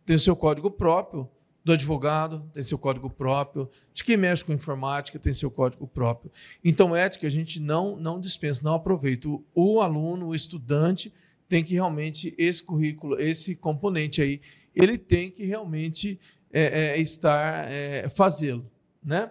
tem 0.04 0.16
o 0.16 0.18
seu 0.18 0.34
código 0.34 0.70
próprio, 0.70 1.28
do 1.64 1.72
advogado 1.72 2.48
tem 2.52 2.62
seu 2.62 2.76
código 2.76 3.08
próprio, 3.08 3.70
de 3.92 4.02
quem 4.02 4.16
mexe 4.16 4.44
com 4.44 4.52
informática 4.52 5.18
tem 5.18 5.32
seu 5.32 5.50
código 5.50 5.86
próprio. 5.86 6.30
Então, 6.64 6.94
ética 6.94 7.26
a 7.26 7.30
gente 7.30 7.60
não, 7.60 7.96
não 7.96 8.18
dispensa, 8.18 8.62
não 8.64 8.74
aproveita. 8.74 9.28
O, 9.54 9.80
aluno, 9.80 10.28
o 10.28 10.34
estudante, 10.34 11.12
tem 11.48 11.62
que 11.62 11.74
realmente, 11.74 12.34
esse 12.38 12.62
currículo, 12.62 13.20
esse 13.20 13.54
componente 13.54 14.22
aí, 14.22 14.40
ele 14.74 14.96
tem 14.96 15.30
que 15.30 15.44
realmente 15.44 16.18
é, 16.50 16.94
é, 16.94 17.00
estar, 17.00 17.70
é, 17.70 18.08
fazê-lo. 18.08 18.66
Né? 19.04 19.30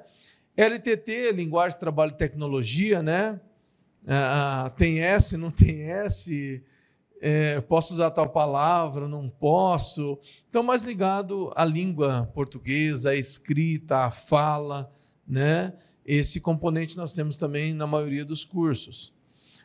LTT, 0.55 1.31
Linguagem 1.31 1.79
Trabalho 1.79 2.11
e 2.11 2.17
Tecnologia, 2.17 3.01
né? 3.01 3.39
Ah, 4.07 4.71
tem 4.77 4.99
S, 4.99 5.37
não 5.37 5.51
tem 5.51 5.83
S, 5.83 6.63
é, 7.23 7.61
posso 7.61 7.93
usar 7.93 8.09
tal 8.09 8.27
palavra, 8.27 9.07
não 9.07 9.29
posso. 9.29 10.19
Então, 10.49 10.63
mais 10.63 10.81
ligado 10.81 11.51
à 11.55 11.63
língua 11.63 12.27
portuguesa, 12.33 13.11
à 13.11 13.15
escrita, 13.15 14.05
à 14.05 14.11
fala, 14.11 14.91
né? 15.27 15.73
Esse 16.03 16.41
componente 16.41 16.97
nós 16.97 17.13
temos 17.13 17.37
também 17.37 17.75
na 17.75 17.85
maioria 17.85 18.25
dos 18.25 18.43
cursos. 18.43 19.13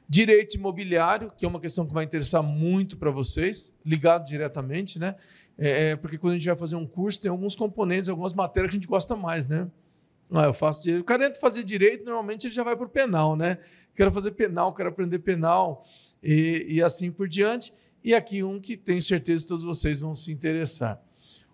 Direito 0.07 0.57
imobiliário, 0.57 1.33
que 1.35 1.47
é 1.47 1.49
uma 1.49 1.59
questão 1.59 1.87
que 1.87 1.95
vai 1.95 2.05
interessar 2.05 2.43
muito 2.43 2.99
para 2.99 3.11
vocês, 3.11 3.73
ligado 3.85 4.27
diretamente, 4.27 4.99
né? 4.99 5.17
É, 5.59 5.91
é, 5.91 5.97
porque 5.97 6.19
quando 6.19 6.35
a 6.35 6.37
gente 6.37 6.47
vai 6.47 6.57
fazer 6.57 6.77
um 6.77 6.87
curso, 6.87 7.19
tem 7.19 7.31
alguns 7.31 7.57
componentes, 7.57 8.11
algumas 8.11 8.35
matérias 8.35 8.71
que 8.71 8.77
a 8.77 8.81
gente 8.81 8.89
gosta 8.89 9.17
mais, 9.17 9.47
né? 9.49 9.67
Ah, 10.31 10.45
eu 10.45 10.55
faço 10.55 10.83
direito. 10.83 11.03
O 11.03 11.05
cara 11.05 11.27
entra 11.27 11.41
fazer 11.41 11.63
direito, 11.63 12.05
normalmente 12.05 12.47
ele 12.47 12.55
já 12.55 12.65
vai 12.65 12.77
para 12.77 12.87
o 12.87 12.89
penal, 12.89 13.37
né? 13.37 13.59
Quero 13.95 14.13
fazer 14.13 14.33
penal, 14.33 14.75
quero 14.75 14.89
aprender 14.89 15.21
penal 15.21 15.85
e, 16.23 16.67
e 16.69 16.83
assim 16.83 17.11
por 17.11 17.29
diante. 17.29 17.73
E 18.03 18.15
aqui 18.15 18.43
um 18.43 18.61
que 18.61 18.77
tenho 18.77 19.01
certeza 19.01 19.45
que 19.45 19.49
todos 19.49 19.65
vocês 19.65 20.01
vão 20.01 20.15
se 20.15 20.31
interessar. 20.31 21.03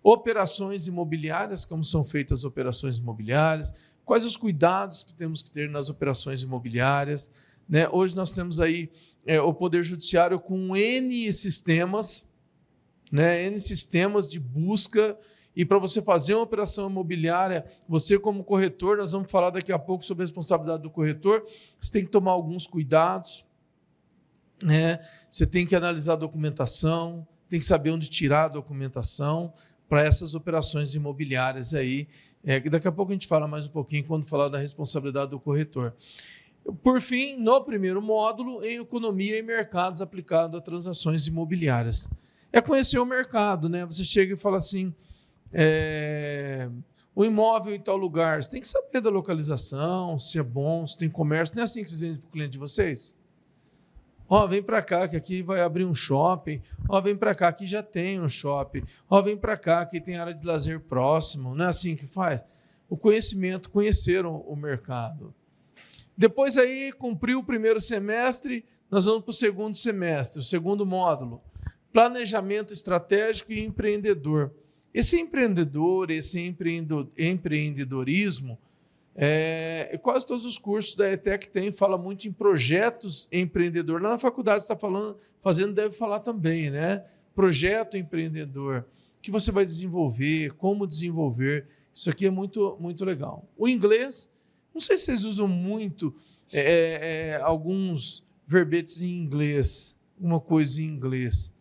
Operações 0.03 0.87
imobiliárias, 0.87 1.65
como 1.65 1.83
são 1.83 2.03
feitas 2.03 2.39
as 2.39 2.45
operações 2.45 2.97
imobiliárias, 2.97 3.71
quais 4.03 4.25
os 4.25 4.35
cuidados 4.35 5.01
que 5.01 5.13
temos 5.13 5.41
que 5.41 5.49
ter 5.49 5.69
nas 5.69 5.89
operações 5.89 6.43
imobiliárias. 6.43 7.31
Né? 7.67 7.87
Hoje 7.89 8.15
nós 8.15 8.31
temos 8.31 8.59
aí 8.59 8.91
é, 9.25 9.39
o 9.39 9.53
Poder 9.53 9.83
Judiciário 9.83 10.39
com 10.39 10.75
N 10.75 11.31
sistemas, 11.31 12.27
né? 13.11 13.43
N 13.43 13.57
sistemas 13.59 14.29
de 14.29 14.39
busca. 14.39 15.17
E 15.55 15.63
para 15.63 15.77
você 15.77 16.01
fazer 16.01 16.33
uma 16.33 16.43
operação 16.43 16.89
imobiliária, 16.89 17.65
você, 17.87 18.17
como 18.17 18.43
corretor, 18.43 18.97
nós 18.97 19.11
vamos 19.11 19.29
falar 19.29 19.51
daqui 19.51 19.71
a 19.71 19.79
pouco 19.79 20.03
sobre 20.03 20.23
a 20.23 20.25
responsabilidade 20.25 20.81
do 20.81 20.89
corretor, 20.89 21.45
você 21.79 21.91
tem 21.91 22.05
que 22.05 22.11
tomar 22.11 22.31
alguns 22.31 22.65
cuidados 22.65 23.45
né? 24.63 24.99
Você 25.29 25.45
tem 25.45 25.65
que 25.65 25.75
analisar 25.75 26.13
a 26.13 26.17
documentação, 26.17 27.27
tem 27.49 27.59
que 27.59 27.65
saber 27.65 27.91
onde 27.91 28.09
tirar 28.09 28.45
a 28.45 28.47
documentação 28.47 29.53
para 29.87 30.01
essas 30.03 30.33
operações 30.33 30.95
imobiliárias 30.95 31.73
aí. 31.73 32.07
É, 32.43 32.59
daqui 32.59 32.87
a 32.87 32.91
pouco 32.91 33.11
a 33.11 33.15
gente 33.15 33.27
fala 33.27 33.47
mais 33.47 33.67
um 33.67 33.69
pouquinho 33.69 34.03
quando 34.05 34.25
falar 34.25 34.49
da 34.49 34.57
responsabilidade 34.57 35.31
do 35.31 35.39
corretor. 35.39 35.93
Por 36.81 37.01
fim, 37.01 37.37
no 37.37 37.61
primeiro 37.61 38.01
módulo, 38.01 38.63
em 38.63 38.79
economia 38.79 39.37
e 39.37 39.41
mercados 39.41 40.01
aplicado 40.01 40.57
a 40.57 40.61
transações 40.61 41.27
imobiliárias. 41.27 42.09
É 42.51 42.61
conhecer 42.61 42.99
o 42.99 43.05
mercado, 43.05 43.67
né? 43.67 43.85
Você 43.85 44.05
chega 44.05 44.33
e 44.33 44.37
fala 44.37 44.57
assim: 44.57 44.93
é, 45.53 46.69
o 47.15 47.23
imóvel 47.23 47.75
em 47.75 47.79
tal 47.79 47.95
lugar, 47.95 48.41
você 48.41 48.49
tem 48.49 48.61
que 48.61 48.67
saber 48.67 48.99
da 48.99 49.09
localização, 49.09 50.17
se 50.17 50.39
é 50.39 50.43
bom, 50.43 50.87
se 50.87 50.97
tem 50.97 51.09
comércio. 51.09 51.55
Não 51.55 51.61
é 51.61 51.63
assim 51.65 51.83
que 51.83 51.89
vocês 51.89 52.01
vendem 52.01 52.17
para 52.17 52.27
o 52.27 52.31
cliente 52.31 52.51
de 52.51 52.59
vocês? 52.59 53.15
Ó, 54.27 54.47
vem 54.47 54.63
para 54.63 54.81
cá 54.81 55.07
que 55.07 55.15
aqui 55.15 55.43
vai 55.43 55.61
abrir 55.61 55.85
um 55.85 55.93
shopping. 55.93 56.59
Ó, 56.89 56.99
vem 56.99 57.15
para 57.15 57.35
cá 57.35 57.53
que 57.53 57.67
já 57.67 57.83
tem 57.83 58.19
um 58.19 58.27
shopping. 58.27 58.83
Ó, 59.07 59.21
vem 59.21 59.37
para 59.37 59.55
cá 59.55 59.85
que 59.85 60.01
tem 60.01 60.17
área 60.17 60.33
de 60.33 60.43
lazer 60.43 60.79
próximo. 60.79 61.53
Não 61.53 61.65
é 61.65 61.67
assim 61.67 61.95
que 61.95 62.07
faz? 62.07 62.43
O 62.89 62.97
conhecimento, 62.97 63.69
conheceram 63.69 64.37
o 64.37 64.55
mercado. 64.55 65.35
Depois 66.17 66.57
aí 66.57 66.91
cumpriu 66.93 67.39
o 67.39 67.43
primeiro 67.43 67.79
semestre, 67.79 68.65
nós 68.89 69.05
vamos 69.05 69.23
para 69.23 69.31
o 69.31 69.33
segundo 69.33 69.75
semestre, 69.75 70.39
o 70.39 70.43
segundo 70.43 70.85
módulo. 70.85 71.41
Planejamento 71.91 72.73
estratégico 72.73 73.51
e 73.51 73.63
empreendedor. 73.63 74.51
Esse 74.93 75.19
empreendedor, 75.19 76.11
esse 76.11 76.39
empreendedorismo, 77.17 78.59
é, 79.15 79.99
quase 80.01 80.25
todos 80.25 80.45
os 80.45 80.57
cursos 80.57 80.95
da 80.95 81.11
ETEC 81.11 81.47
tem, 81.49 81.71
fala 81.71 81.97
muito 81.97 82.27
em 82.27 82.31
projetos 82.31 83.27
empreendedor. 83.31 84.01
Lá 84.01 84.09
na 84.09 84.17
faculdade 84.17 84.61
está 84.61 84.75
falando, 84.75 85.17
fazendo, 85.41 85.73
deve 85.73 85.95
falar 85.95 86.19
também, 86.19 86.69
né? 86.69 87.03
Projeto 87.35 87.97
empreendedor, 87.97 88.85
que 89.21 89.31
você 89.31 89.51
vai 89.51 89.65
desenvolver, 89.65 90.53
como 90.53 90.87
desenvolver. 90.87 91.67
Isso 91.93 92.09
aqui 92.09 92.25
é 92.25 92.31
muito, 92.31 92.77
muito 92.79 93.05
legal. 93.05 93.47
O 93.57 93.67
inglês, 93.67 94.29
não 94.73 94.81
sei 94.81 94.97
se 94.97 95.05
vocês 95.05 95.23
usam 95.23 95.47
muito 95.47 96.13
é, 96.51 96.59
é, 96.61 97.27
é 97.29 97.41
alguns 97.41 98.23
verbetes 98.47 99.01
em 99.01 99.17
inglês, 99.17 99.97
uma 100.19 100.39
coisa 100.39 100.81
em 100.81 100.85
inglês. 100.85 101.51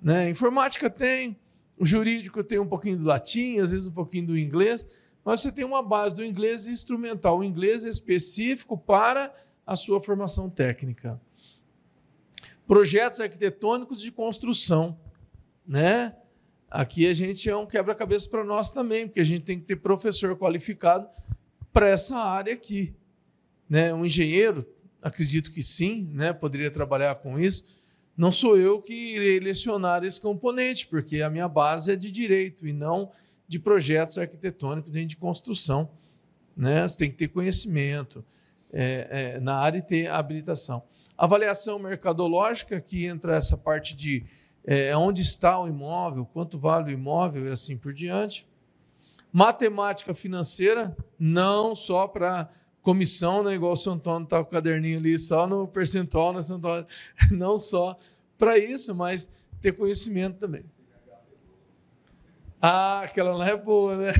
Né? 0.00 0.30
Informática 0.30 0.88
tem, 0.88 1.36
o 1.78 1.84
jurídico 1.84 2.42
tem 2.44 2.58
um 2.58 2.66
pouquinho 2.66 2.98
do 2.98 3.04
latim, 3.04 3.58
às 3.58 3.70
vezes 3.72 3.88
um 3.88 3.92
pouquinho 3.92 4.26
do 4.28 4.38
inglês 4.38 4.86
mas 5.24 5.40
você 5.40 5.50
tem 5.50 5.64
uma 5.64 5.82
base 5.82 6.14
do 6.14 6.24
inglês 6.24 6.68
instrumental, 6.68 7.38
o 7.38 7.44
inglês 7.44 7.84
específico 7.84 8.76
para 8.76 9.34
a 9.66 9.74
sua 9.74 10.00
formação 10.00 10.50
técnica. 10.50 11.18
Projetos 12.66 13.20
arquitetônicos 13.20 14.00
de 14.00 14.12
construção, 14.12 14.98
né? 15.66 16.14
Aqui 16.70 17.06
a 17.06 17.14
gente 17.14 17.48
é 17.48 17.56
um 17.56 17.66
quebra-cabeça 17.66 18.28
para 18.28 18.44
nós 18.44 18.68
também, 18.68 19.06
porque 19.06 19.20
a 19.20 19.24
gente 19.24 19.44
tem 19.44 19.58
que 19.58 19.64
ter 19.64 19.76
professor 19.76 20.36
qualificado 20.36 21.08
para 21.72 21.88
essa 21.88 22.16
área 22.16 22.52
aqui, 22.52 22.94
né? 23.68 23.94
Um 23.94 24.04
engenheiro, 24.04 24.66
acredito 25.00 25.50
que 25.50 25.62
sim, 25.62 26.10
né? 26.12 26.32
Poderia 26.34 26.70
trabalhar 26.70 27.14
com 27.16 27.38
isso. 27.38 27.82
Não 28.16 28.30
sou 28.30 28.56
eu 28.56 28.80
que 28.80 28.92
irei 28.92 29.40
lecionar 29.40 30.04
esse 30.04 30.20
componente, 30.20 30.86
porque 30.86 31.20
a 31.20 31.28
minha 31.28 31.48
base 31.48 31.92
é 31.92 31.96
de 31.96 32.10
direito 32.10 32.66
e 32.66 32.72
não 32.72 33.10
de 33.48 33.58
projetos 33.58 34.16
arquitetônicos 34.16 34.90
dentro 34.90 35.08
de 35.08 35.16
construção. 35.16 35.90
Né? 36.56 36.86
Você 36.86 36.98
tem 36.98 37.10
que 37.10 37.16
ter 37.16 37.28
conhecimento 37.28 38.24
é, 38.72 39.34
é, 39.36 39.40
na 39.40 39.56
área 39.56 39.78
e 39.78 39.82
ter 39.82 40.08
habilitação. 40.08 40.82
Avaliação 41.18 41.78
mercadológica, 41.78 42.80
que 42.80 43.04
entra 43.04 43.36
essa 43.36 43.56
parte 43.56 43.94
de 43.94 44.24
é, 44.64 44.96
onde 44.96 45.22
está 45.22 45.60
o 45.60 45.68
imóvel, 45.68 46.24
quanto 46.24 46.58
vale 46.58 46.90
o 46.90 46.94
imóvel 46.94 47.48
e 47.48 47.50
assim 47.50 47.76
por 47.76 47.92
diante. 47.92 48.46
Matemática 49.32 50.14
financeira, 50.14 50.96
não 51.18 51.74
só 51.74 52.06
para 52.06 52.48
comissão, 52.84 53.42
né, 53.42 53.54
igual 53.54 53.72
o 53.72 53.76
São 53.76 53.94
Antônio 53.94 54.24
está 54.24 54.36
com 54.36 54.48
o 54.50 54.52
caderninho 54.52 54.98
ali, 54.98 55.18
só 55.18 55.46
no 55.46 55.66
percentual, 55.66 56.34
né, 56.34 56.40
Antônio? 56.48 56.86
não 57.32 57.56
só 57.56 57.98
para 58.38 58.58
isso, 58.58 58.94
mas 58.94 59.28
ter 59.60 59.72
conhecimento 59.72 60.38
também. 60.38 60.64
Ah, 62.60 63.00
aquela 63.00 63.34
lá 63.34 63.48
é 63.48 63.56
boa, 63.56 63.96
né? 63.96 64.12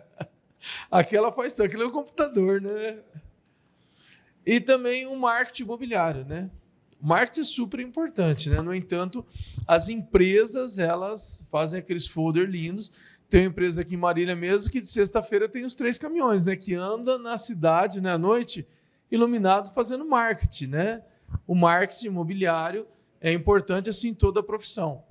aquela 0.90 1.30
faz 1.30 1.52
tudo, 1.52 1.66
aquilo 1.66 1.82
é 1.82 1.86
um 1.86 1.90
computador, 1.90 2.60
né? 2.60 3.00
E 4.46 4.60
também 4.60 5.06
o 5.06 5.16
marketing 5.16 5.64
imobiliário, 5.64 6.24
né? 6.24 6.50
O 7.00 7.06
marketing 7.06 7.40
é 7.40 7.44
super 7.44 7.80
importante, 7.80 8.48
né? 8.48 8.62
No 8.62 8.74
entanto, 8.74 9.26
as 9.68 9.90
empresas, 9.90 10.78
elas 10.78 11.44
fazem 11.50 11.80
aqueles 11.80 12.06
folder 12.06 12.48
lindos, 12.48 12.90
Tem 13.34 13.40
uma 13.40 13.48
empresa 13.48 13.82
aqui 13.82 13.96
em 13.96 13.98
Marília 13.98 14.36
mesmo 14.36 14.70
que 14.70 14.80
de 14.80 14.88
sexta-feira 14.88 15.48
tem 15.48 15.64
os 15.64 15.74
três 15.74 15.98
caminhões, 15.98 16.44
né? 16.44 16.54
Que 16.54 16.72
anda 16.72 17.18
na 17.18 17.36
cidade, 17.36 18.00
né, 18.00 18.12
à 18.12 18.16
noite, 18.16 18.64
iluminado 19.10 19.74
fazendo 19.74 20.04
marketing, 20.04 20.68
né? 20.68 21.02
O 21.44 21.52
marketing 21.52 22.06
imobiliário 22.06 22.86
é 23.20 23.32
importante 23.32 23.90
assim 23.90 24.10
em 24.10 24.14
toda 24.14 24.38
a 24.38 24.42
profissão. 24.44 25.02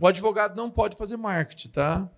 O 0.00 0.06
advogado 0.06 0.56
não 0.56 0.70
pode 0.70 0.96
fazer 0.96 1.16
marketing, 1.16 1.68
tá? 1.70 2.08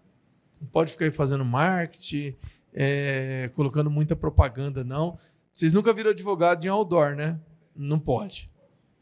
Não 0.61 0.69
pode 0.69 0.91
ficar 0.91 1.07
aí 1.07 1.11
fazendo 1.11 1.43
marketing, 1.43 2.37
é, 2.75 3.51
colocando 3.55 3.91
muita 3.91 4.15
propaganda, 4.15 4.85
não. 4.85 5.17
Vocês 5.51 5.73
nunca 5.73 5.91
viram 5.95 6.11
advogado 6.11 6.67
em 6.67 6.69
outdoor, 6.69 7.17
né? 7.17 7.41
Não 7.75 7.99
pode. 7.99 8.51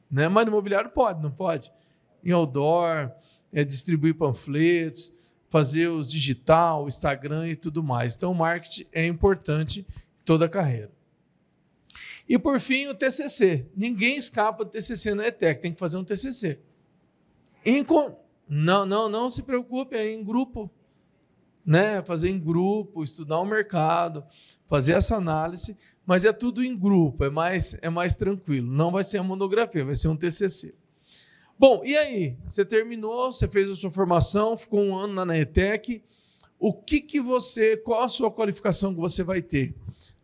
Né? 0.08 0.28
Mas 0.28 0.44
no 0.44 0.52
imobiliário 0.52 0.90
pode, 0.90 1.20
não 1.20 1.32
pode? 1.32 1.72
Em 2.24 2.30
outdoor, 2.30 3.10
é, 3.52 3.64
distribuir 3.64 4.14
panfletos, 4.14 5.12
fazer 5.54 5.86
os 5.86 6.10
digital, 6.10 6.88
Instagram 6.88 7.46
e 7.46 7.54
tudo 7.54 7.80
mais. 7.80 8.16
Então, 8.16 8.32
o 8.32 8.34
marketing 8.34 8.86
é 8.92 9.06
importante 9.06 9.86
toda 10.24 10.46
a 10.46 10.48
carreira. 10.48 10.90
E 12.28 12.36
por 12.36 12.58
fim, 12.58 12.88
o 12.88 12.94
TCC. 12.94 13.64
Ninguém 13.76 14.16
escapa 14.16 14.64
do 14.64 14.70
TCC 14.72 15.14
na 15.14 15.28
ETEC, 15.28 15.62
tem 15.62 15.72
que 15.72 15.78
fazer 15.78 15.96
um 15.96 16.02
TCC. 16.02 16.58
Não, 18.48 18.84
não, 18.84 19.08
não 19.08 19.30
se 19.30 19.44
preocupe, 19.44 19.94
é 19.94 20.10
em 20.10 20.24
grupo. 20.24 20.68
Né? 21.64 22.02
Fazer 22.02 22.30
em 22.30 22.38
grupo, 22.40 23.04
estudar 23.04 23.38
o 23.38 23.44
mercado, 23.44 24.24
fazer 24.66 24.94
essa 24.94 25.14
análise, 25.14 25.78
mas 26.04 26.24
é 26.24 26.32
tudo 26.32 26.64
em 26.64 26.76
grupo, 26.76 27.22
é 27.22 27.30
mais, 27.30 27.76
é 27.80 27.88
mais 27.88 28.16
tranquilo. 28.16 28.72
Não 28.72 28.90
vai 28.90 29.04
ser 29.04 29.20
uma 29.20 29.28
monografia, 29.28 29.84
vai 29.84 29.94
ser 29.94 30.08
um 30.08 30.16
TCC. 30.16 30.74
Bom, 31.56 31.82
e 31.84 31.96
aí? 31.96 32.36
Você 32.44 32.64
terminou, 32.64 33.30
você 33.30 33.46
fez 33.46 33.70
a 33.70 33.76
sua 33.76 33.90
formação, 33.90 34.56
ficou 34.56 34.80
um 34.80 34.96
ano 34.96 35.24
na 35.24 35.38
ETEC. 35.38 36.02
O 36.58 36.72
que, 36.72 37.00
que 37.00 37.20
você, 37.20 37.76
qual 37.76 38.02
a 38.02 38.08
sua 38.08 38.30
qualificação 38.30 38.92
que 38.92 39.00
você 39.00 39.22
vai 39.22 39.40
ter? 39.40 39.72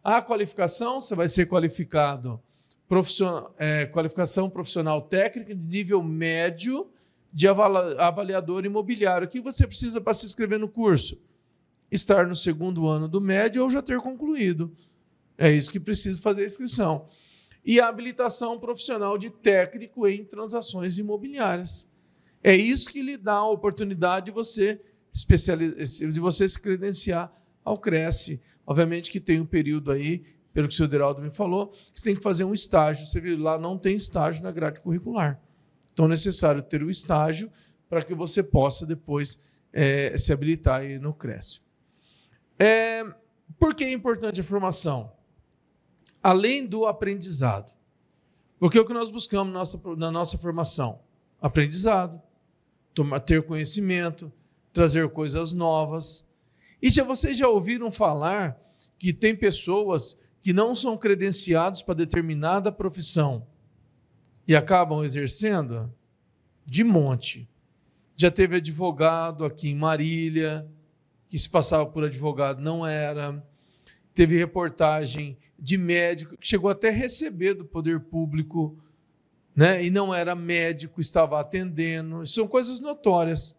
A 0.02 0.20
qualificação, 0.20 1.00
você 1.00 1.14
vai 1.14 1.28
ser 1.28 1.46
qualificado 1.46 2.40
profissional, 2.88 3.54
é, 3.58 3.86
qualificação 3.86 4.50
profissional 4.50 5.02
técnica 5.02 5.54
de 5.54 5.62
nível 5.62 6.02
médio 6.02 6.90
de 7.32 7.46
avaliador 7.46 8.64
imobiliário. 8.64 9.28
O 9.28 9.30
que 9.30 9.40
você 9.40 9.64
precisa 9.66 10.00
para 10.00 10.14
se 10.14 10.26
inscrever 10.26 10.58
no 10.58 10.68
curso? 10.68 11.16
Estar 11.92 12.26
no 12.26 12.34
segundo 12.34 12.88
ano 12.88 13.06
do 13.06 13.20
médio 13.20 13.62
ou 13.62 13.70
já 13.70 13.80
ter 13.80 14.00
concluído. 14.00 14.72
É 15.38 15.50
isso 15.50 15.70
que 15.70 15.78
precisa 15.78 16.20
fazer 16.20 16.42
a 16.42 16.46
inscrição. 16.46 17.06
E 17.64 17.80
a 17.80 17.88
habilitação 17.88 18.58
profissional 18.58 19.18
de 19.18 19.30
técnico 19.30 20.06
em 20.06 20.24
transações 20.24 20.98
imobiliárias. 20.98 21.88
É 22.42 22.56
isso 22.56 22.88
que 22.88 23.02
lhe 23.02 23.16
dá 23.16 23.34
a 23.34 23.50
oportunidade 23.50 24.26
de 24.26 24.32
você, 24.32 24.80
de 25.12 26.20
você 26.20 26.48
se 26.48 26.58
credenciar 26.58 27.32
ao 27.64 27.78
Cresce. 27.78 28.40
Obviamente 28.66 29.10
que 29.10 29.20
tem 29.20 29.40
um 29.40 29.46
período 29.46 29.92
aí, 29.92 30.24
pelo 30.52 30.66
que 30.66 30.74
o 30.74 30.76
senhor 30.76 30.88
Deraldo 30.88 31.20
me 31.20 31.30
falou, 31.30 31.68
que 31.68 31.78
você 31.94 32.04
tem 32.04 32.16
que 32.16 32.22
fazer 32.22 32.44
um 32.44 32.54
estágio. 32.54 33.06
Você 33.06 33.20
viu 33.20 33.38
lá, 33.38 33.58
não 33.58 33.76
tem 33.76 33.94
estágio 33.94 34.42
na 34.42 34.50
grade 34.50 34.80
curricular. 34.80 35.40
Então 35.92 36.06
é 36.06 36.08
necessário 36.08 36.62
ter 36.62 36.82
o 36.82 36.90
estágio 36.90 37.50
para 37.88 38.02
que 38.02 38.14
você 38.14 38.42
possa 38.42 38.86
depois 38.86 39.38
é, 39.72 40.16
se 40.16 40.32
habilitar 40.32 40.80
aí 40.80 40.98
no 40.98 41.12
Cresce. 41.12 41.60
É, 42.58 43.04
por 43.58 43.74
que 43.74 43.84
é 43.84 43.92
importante 43.92 44.40
a 44.40 44.44
formação? 44.44 45.12
Além 46.22 46.66
do 46.66 46.86
aprendizado. 46.86 47.72
Porque 48.58 48.76
é 48.76 48.80
o 48.80 48.84
que 48.84 48.92
nós 48.92 49.10
buscamos 49.10 49.52
na 49.96 50.10
nossa, 50.10 50.36
formação? 50.36 51.00
Aprendizado, 51.40 52.20
ter 53.24 53.42
conhecimento, 53.42 54.30
trazer 54.72 55.08
coisas 55.08 55.52
novas, 55.52 56.24
e 56.82 56.88
já 56.88 57.04
vocês 57.04 57.36
já 57.36 57.48
ouviram 57.48 57.92
falar 57.92 58.58
que 58.98 59.12
tem 59.12 59.36
pessoas 59.36 60.18
que 60.40 60.52
não 60.52 60.74
são 60.74 60.96
credenciados 60.96 61.82
para 61.82 61.94
determinada 61.94 62.72
profissão 62.72 63.46
e 64.48 64.56
acabam 64.56 65.04
exercendo? 65.04 65.92
De 66.64 66.82
monte. 66.82 67.48
Já 68.16 68.30
teve 68.30 68.56
advogado 68.56 69.44
aqui 69.44 69.68
em 69.68 69.74
Marília, 69.74 70.68
que 71.28 71.38
se 71.38 71.48
passava 71.48 71.86
por 71.86 72.04
advogado 72.04 72.60
não 72.60 72.86
era. 72.86 73.42
Teve 74.14 74.36
reportagem 74.36 75.38
de 75.58 75.76
médico 75.76 76.36
que 76.36 76.46
chegou 76.46 76.70
até 76.70 76.88
a 76.88 76.92
receber 76.92 77.54
do 77.54 77.64
poder 77.64 78.00
público, 78.00 78.78
né? 79.54 79.84
E 79.84 79.90
não 79.90 80.14
era 80.14 80.34
médico, 80.34 81.00
estava 81.00 81.38
atendendo. 81.38 82.24
São 82.26 82.48
coisas 82.48 82.80
notórias, 82.80 83.54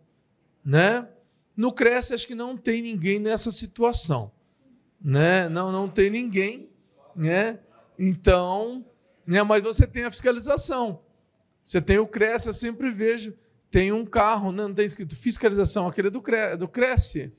né? 0.63 1.07
No 1.55 1.71
Cresce, 1.71 2.13
acho 2.13 2.25
que 2.25 2.35
não 2.35 2.57
tem 2.57 2.81
ninguém 2.81 3.19
nessa 3.19 3.51
situação. 3.51 4.31
Né? 4.99 5.49
Não, 5.49 5.71
não 5.71 5.87
tem 5.87 6.09
ninguém. 6.09 6.69
Né? 7.15 7.59
Então, 7.99 8.85
né? 9.27 9.43
mas 9.43 9.61
você 9.61 9.85
tem 9.85 10.03
a 10.05 10.11
fiscalização. 10.11 11.01
Você 11.63 11.81
tem 11.81 11.99
o 11.99 12.07
Cresce, 12.07 12.47
eu 12.47 12.53
sempre 12.53 12.91
vejo, 12.91 13.37
tem 13.69 13.91
um 13.91 14.05
carro, 14.05 14.51
não 14.51 14.73
tem 14.73 14.85
escrito 14.85 15.15
fiscalização, 15.15 15.87
aquele 15.87 16.07
é 16.07 16.11
do, 16.11 16.21
Cre 16.21 16.55
do 16.57 16.67
Cresce. 16.67 17.31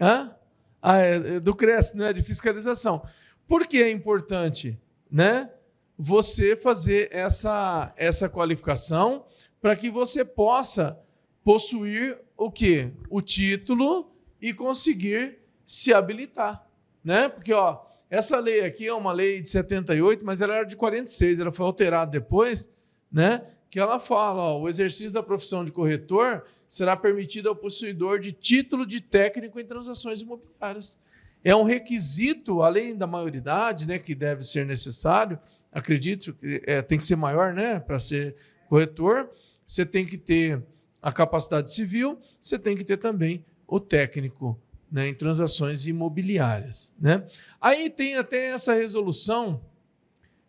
Hã? 0.00 0.34
Ah, 0.82 0.98
é, 0.98 1.16
é 1.16 1.40
do 1.40 1.54
Cresce, 1.54 1.96
não 1.96 2.06
é 2.06 2.12
de 2.12 2.22
fiscalização. 2.22 3.02
Por 3.46 3.66
que 3.66 3.82
é 3.82 3.90
importante? 3.90 4.78
Né? 5.10 5.50
Você 5.98 6.56
fazer 6.56 7.08
essa, 7.12 7.92
essa 7.96 8.28
qualificação 8.28 9.24
para 9.60 9.76
que 9.76 9.90
você 9.90 10.24
possa 10.24 10.98
possuir 11.44 12.18
o 12.36 12.50
que? 12.50 12.90
O 13.10 13.20
título 13.20 14.10
e 14.40 14.54
conseguir 14.54 15.38
se 15.66 15.92
habilitar, 15.92 16.66
né? 17.04 17.28
Porque 17.28 17.52
ó, 17.52 17.80
essa 18.08 18.38
lei 18.38 18.64
aqui 18.64 18.88
é 18.88 18.94
uma 18.94 19.12
lei 19.12 19.40
de 19.40 19.48
78, 19.48 20.24
mas 20.24 20.40
ela 20.40 20.54
era 20.54 20.64
de 20.64 20.76
46, 20.76 21.38
ela 21.38 21.52
foi 21.52 21.66
alterada 21.66 22.10
depois, 22.10 22.72
né? 23.12 23.42
Que 23.68 23.78
ela 23.78 24.00
fala, 24.00 24.42
ó, 24.42 24.60
o 24.60 24.68
exercício 24.68 25.12
da 25.12 25.22
profissão 25.22 25.64
de 25.64 25.70
corretor 25.70 26.44
será 26.70 26.96
permitido 26.96 27.48
ao 27.48 27.56
possuidor 27.56 28.20
de 28.20 28.30
título 28.30 28.86
de 28.86 29.00
técnico 29.00 29.58
em 29.58 29.64
transações 29.64 30.20
imobiliárias. 30.20 30.96
É 31.42 31.54
um 31.54 31.64
requisito, 31.64 32.62
além 32.62 32.96
da 32.96 33.08
maioridade, 33.08 33.88
né, 33.88 33.98
que 33.98 34.14
deve 34.14 34.42
ser 34.42 34.64
necessário, 34.64 35.36
acredito 35.72 36.32
que 36.32 36.62
é, 36.64 36.80
tem 36.80 36.96
que 36.96 37.04
ser 37.04 37.16
maior, 37.16 37.52
né, 37.52 37.80
para 37.80 37.98
ser 37.98 38.36
corretor, 38.68 39.28
você 39.66 39.84
tem 39.84 40.06
que 40.06 40.16
ter 40.16 40.62
a 41.02 41.12
capacidade 41.12 41.72
civil, 41.72 42.20
você 42.40 42.56
tem 42.56 42.76
que 42.76 42.84
ter 42.84 42.98
também 42.98 43.44
o 43.66 43.80
técnico 43.80 44.56
né, 44.88 45.08
em 45.08 45.14
transações 45.14 45.88
imobiliárias. 45.88 46.94
Né? 47.00 47.26
Aí 47.60 47.90
tem 47.90 48.16
até 48.16 48.50
essa 48.52 48.74
resolução, 48.74 49.60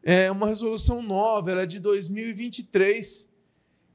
é 0.04 0.30
uma 0.30 0.50
resolução 0.50 1.02
nova, 1.02 1.50
ela 1.50 1.64
é 1.64 1.66
de 1.66 1.80
2023, 1.80 3.28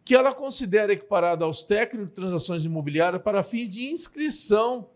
que 0.07 0.15
ela 0.15 0.33
considera 0.33 0.93
equiparada 0.93 1.45
aos 1.45 1.65
técnicos 1.65 2.11
de 2.11 2.15
transações 2.15 2.65
imobiliárias 2.65 3.21
para 3.21 3.43
fim 3.43 3.69
de 3.69 3.91
inscrição 3.91 4.89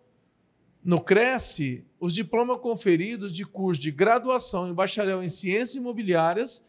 no 0.84 1.00
Cresce 1.00 1.84
os 1.98 2.14
diplomas 2.14 2.60
conferidos 2.60 3.34
de 3.34 3.44
curso 3.44 3.80
de 3.80 3.90
graduação 3.90 4.68
em 4.68 4.72
bacharel 4.72 5.20
em 5.20 5.28
ciências 5.28 5.74
imobiliárias 5.74 6.64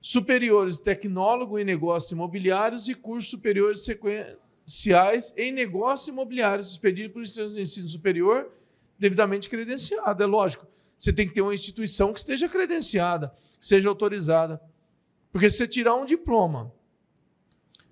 superiores 0.00 0.78
tecnólogo 0.78 1.58
em 1.58 1.64
negócios 1.64 2.10
imobiliários 2.10 2.88
e 2.88 2.94
cursos 2.94 3.30
superiores 3.30 3.84
sequenciais 3.84 5.34
em 5.36 5.52
negócios 5.52 6.08
imobiliários 6.08 6.70
expedidos 6.70 7.12
por 7.12 7.20
instituição 7.20 7.54
de 7.54 7.60
ensino 7.60 7.88
superior 7.88 8.50
devidamente 8.98 9.46
credenciada. 9.46 10.24
É 10.24 10.26
lógico, 10.26 10.66
você 10.98 11.12
tem 11.12 11.28
que 11.28 11.34
ter 11.34 11.42
uma 11.42 11.52
instituição 11.52 12.14
que 12.14 12.18
esteja 12.18 12.48
credenciada, 12.48 13.34
que 13.60 13.66
seja 13.66 13.90
autorizada. 13.90 14.58
Porque 15.30 15.50
se 15.50 15.58
você 15.58 15.68
tirar 15.68 15.96
um 15.96 16.06
diploma 16.06 16.72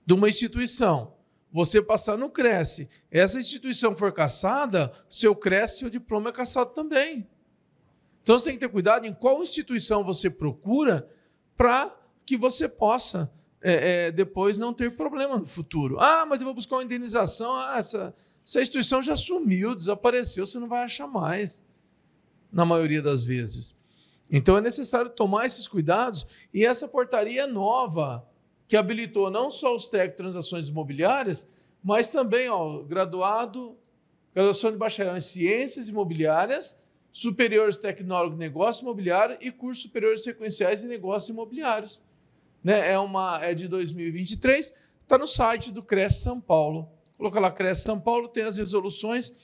de 0.04 0.14
uma 0.14 0.28
instituição, 0.28 1.14
você 1.52 1.82
passar 1.82 2.16
no 2.16 2.30
Cresce, 2.30 2.88
essa 3.10 3.38
instituição 3.38 3.94
for 3.94 4.12
caçada, 4.12 4.92
seu 5.08 5.34
Cresce, 5.34 5.78
seu 5.78 5.90
diploma 5.90 6.30
é 6.30 6.32
caçado 6.32 6.72
também. 6.72 7.28
Então 8.22 8.38
você 8.38 8.46
tem 8.46 8.54
que 8.54 8.60
ter 8.60 8.68
cuidado 8.68 9.06
em 9.06 9.12
qual 9.12 9.42
instituição 9.42 10.04
você 10.04 10.30
procura 10.30 11.08
para 11.56 11.94
que 12.24 12.36
você 12.36 12.68
possa 12.68 13.30
é, 13.60 14.06
é, 14.06 14.10
depois 14.10 14.58
não 14.58 14.72
ter 14.72 14.96
problema 14.96 15.36
no 15.38 15.44
futuro. 15.44 15.98
Ah, 16.00 16.24
mas 16.26 16.40
eu 16.40 16.46
vou 16.46 16.54
buscar 16.54 16.76
uma 16.76 16.84
indenização. 16.84 17.54
Ah, 17.54 17.76
essa, 17.78 18.14
essa 18.44 18.60
instituição 18.60 19.02
já 19.02 19.14
sumiu, 19.14 19.74
desapareceu, 19.74 20.46
você 20.46 20.58
não 20.58 20.68
vai 20.68 20.82
achar 20.84 21.06
mais, 21.06 21.64
na 22.50 22.64
maioria 22.64 23.02
das 23.02 23.22
vezes. 23.22 23.78
Então 24.30 24.56
é 24.56 24.60
necessário 24.60 25.10
tomar 25.10 25.46
esses 25.46 25.68
cuidados 25.68 26.26
e 26.54 26.64
essa 26.64 26.88
portaria 26.88 27.46
nova, 27.46 28.26
que 28.72 28.76
habilitou 28.78 29.30
não 29.30 29.50
só 29.50 29.76
os 29.76 29.86
técnicos 29.86 30.16
de 30.16 30.22
transações 30.22 30.66
imobiliárias, 30.70 31.46
mas 31.84 32.08
também 32.08 32.48
ó, 32.48 32.82
graduado, 32.82 33.76
graduação 34.34 34.72
de 34.72 34.78
bacharel 34.78 35.14
em 35.14 35.20
ciências 35.20 35.90
imobiliárias, 35.90 36.82
superiores 37.12 37.76
tecnólogos 37.76 38.38
de 38.38 38.38
negócio 38.38 38.84
imobiliário 38.84 39.36
e 39.42 39.52
cursos 39.52 39.82
superiores 39.82 40.22
sequenciais 40.22 40.82
em 40.82 40.86
negócios 40.88 41.28
imobiliários 41.28 42.00
né? 42.64 42.92
É 42.92 42.98
uma 42.98 43.44
é 43.44 43.52
de 43.52 43.68
2023, 43.68 44.72
está 45.02 45.18
no 45.18 45.26
site 45.26 45.70
do 45.70 45.82
Cresce 45.82 46.22
São 46.22 46.40
Paulo. 46.40 46.88
Coloca 47.18 47.38
lá 47.38 47.50
Cresce 47.50 47.82
São 47.82 48.00
Paulo, 48.00 48.26
tem 48.26 48.44
as 48.44 48.56
resoluções 48.56 49.34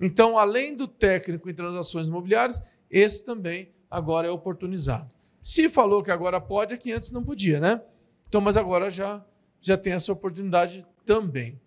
Então, 0.00 0.38
além 0.38 0.76
do 0.76 0.86
técnico 0.86 1.50
em 1.50 1.52
transações 1.52 2.06
imobiliárias, 2.06 2.62
esse 2.88 3.24
também 3.24 3.72
agora 3.90 4.28
é 4.28 4.30
oportunizado. 4.30 5.12
Se 5.42 5.68
falou 5.68 6.00
que 6.00 6.12
agora 6.12 6.40
pode, 6.40 6.74
é 6.74 6.76
que 6.76 6.92
antes 6.92 7.10
não 7.10 7.24
podia, 7.24 7.58
né? 7.58 7.82
Então, 8.28 8.40
mas 8.40 8.56
agora 8.56 8.90
já, 8.90 9.24
já 9.60 9.76
tem 9.76 9.94
essa 9.94 10.12
oportunidade 10.12 10.86
também. 11.04 11.60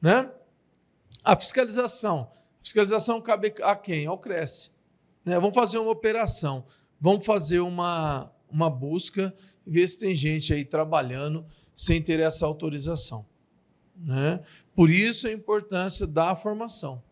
Né? 0.00 0.30
A 1.22 1.36
fiscalização. 1.36 2.30
A 2.60 2.62
fiscalização 2.62 3.20
cabe 3.20 3.54
a 3.62 3.76
quem? 3.76 4.06
Ao 4.06 4.18
Cresce. 4.18 4.70
Né? 5.24 5.38
Vamos 5.38 5.54
fazer 5.54 5.78
uma 5.78 5.90
operação, 5.90 6.64
vamos 7.00 7.24
fazer 7.26 7.60
uma, 7.60 8.32
uma 8.50 8.70
busca, 8.70 9.34
ver 9.66 9.86
se 9.86 9.98
tem 9.98 10.14
gente 10.14 10.52
aí 10.52 10.64
trabalhando 10.64 11.44
sem 11.74 12.02
ter 12.02 12.20
essa 12.20 12.46
autorização. 12.46 13.26
Né? 13.96 14.40
Por 14.74 14.88
isso 14.88 15.28
a 15.28 15.32
importância 15.32 16.06
da 16.06 16.34
formação. 16.34 17.02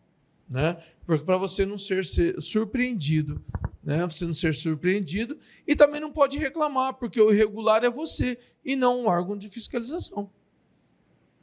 Né? 0.49 0.77
Porque 1.05 1.23
para 1.23 1.37
você 1.37 1.65
não 1.65 1.77
ser, 1.77 2.03
ser 2.03 2.41
surpreendido 2.41 3.43
né? 3.89 4.05
Você 4.05 4.23
não 4.23 4.33
ser 4.33 4.53
surpreendido 4.53 5.35
e 5.65 5.75
também 5.75 5.99
não 5.99 6.11
pode 6.11 6.37
reclamar, 6.37 6.93
porque 6.93 7.19
o 7.19 7.33
irregular 7.33 7.83
é 7.83 7.89
você 7.89 8.37
e 8.63 8.75
não 8.75 9.01
um 9.01 9.07
órgão 9.07 9.35
de 9.35 9.49
fiscalização, 9.49 10.29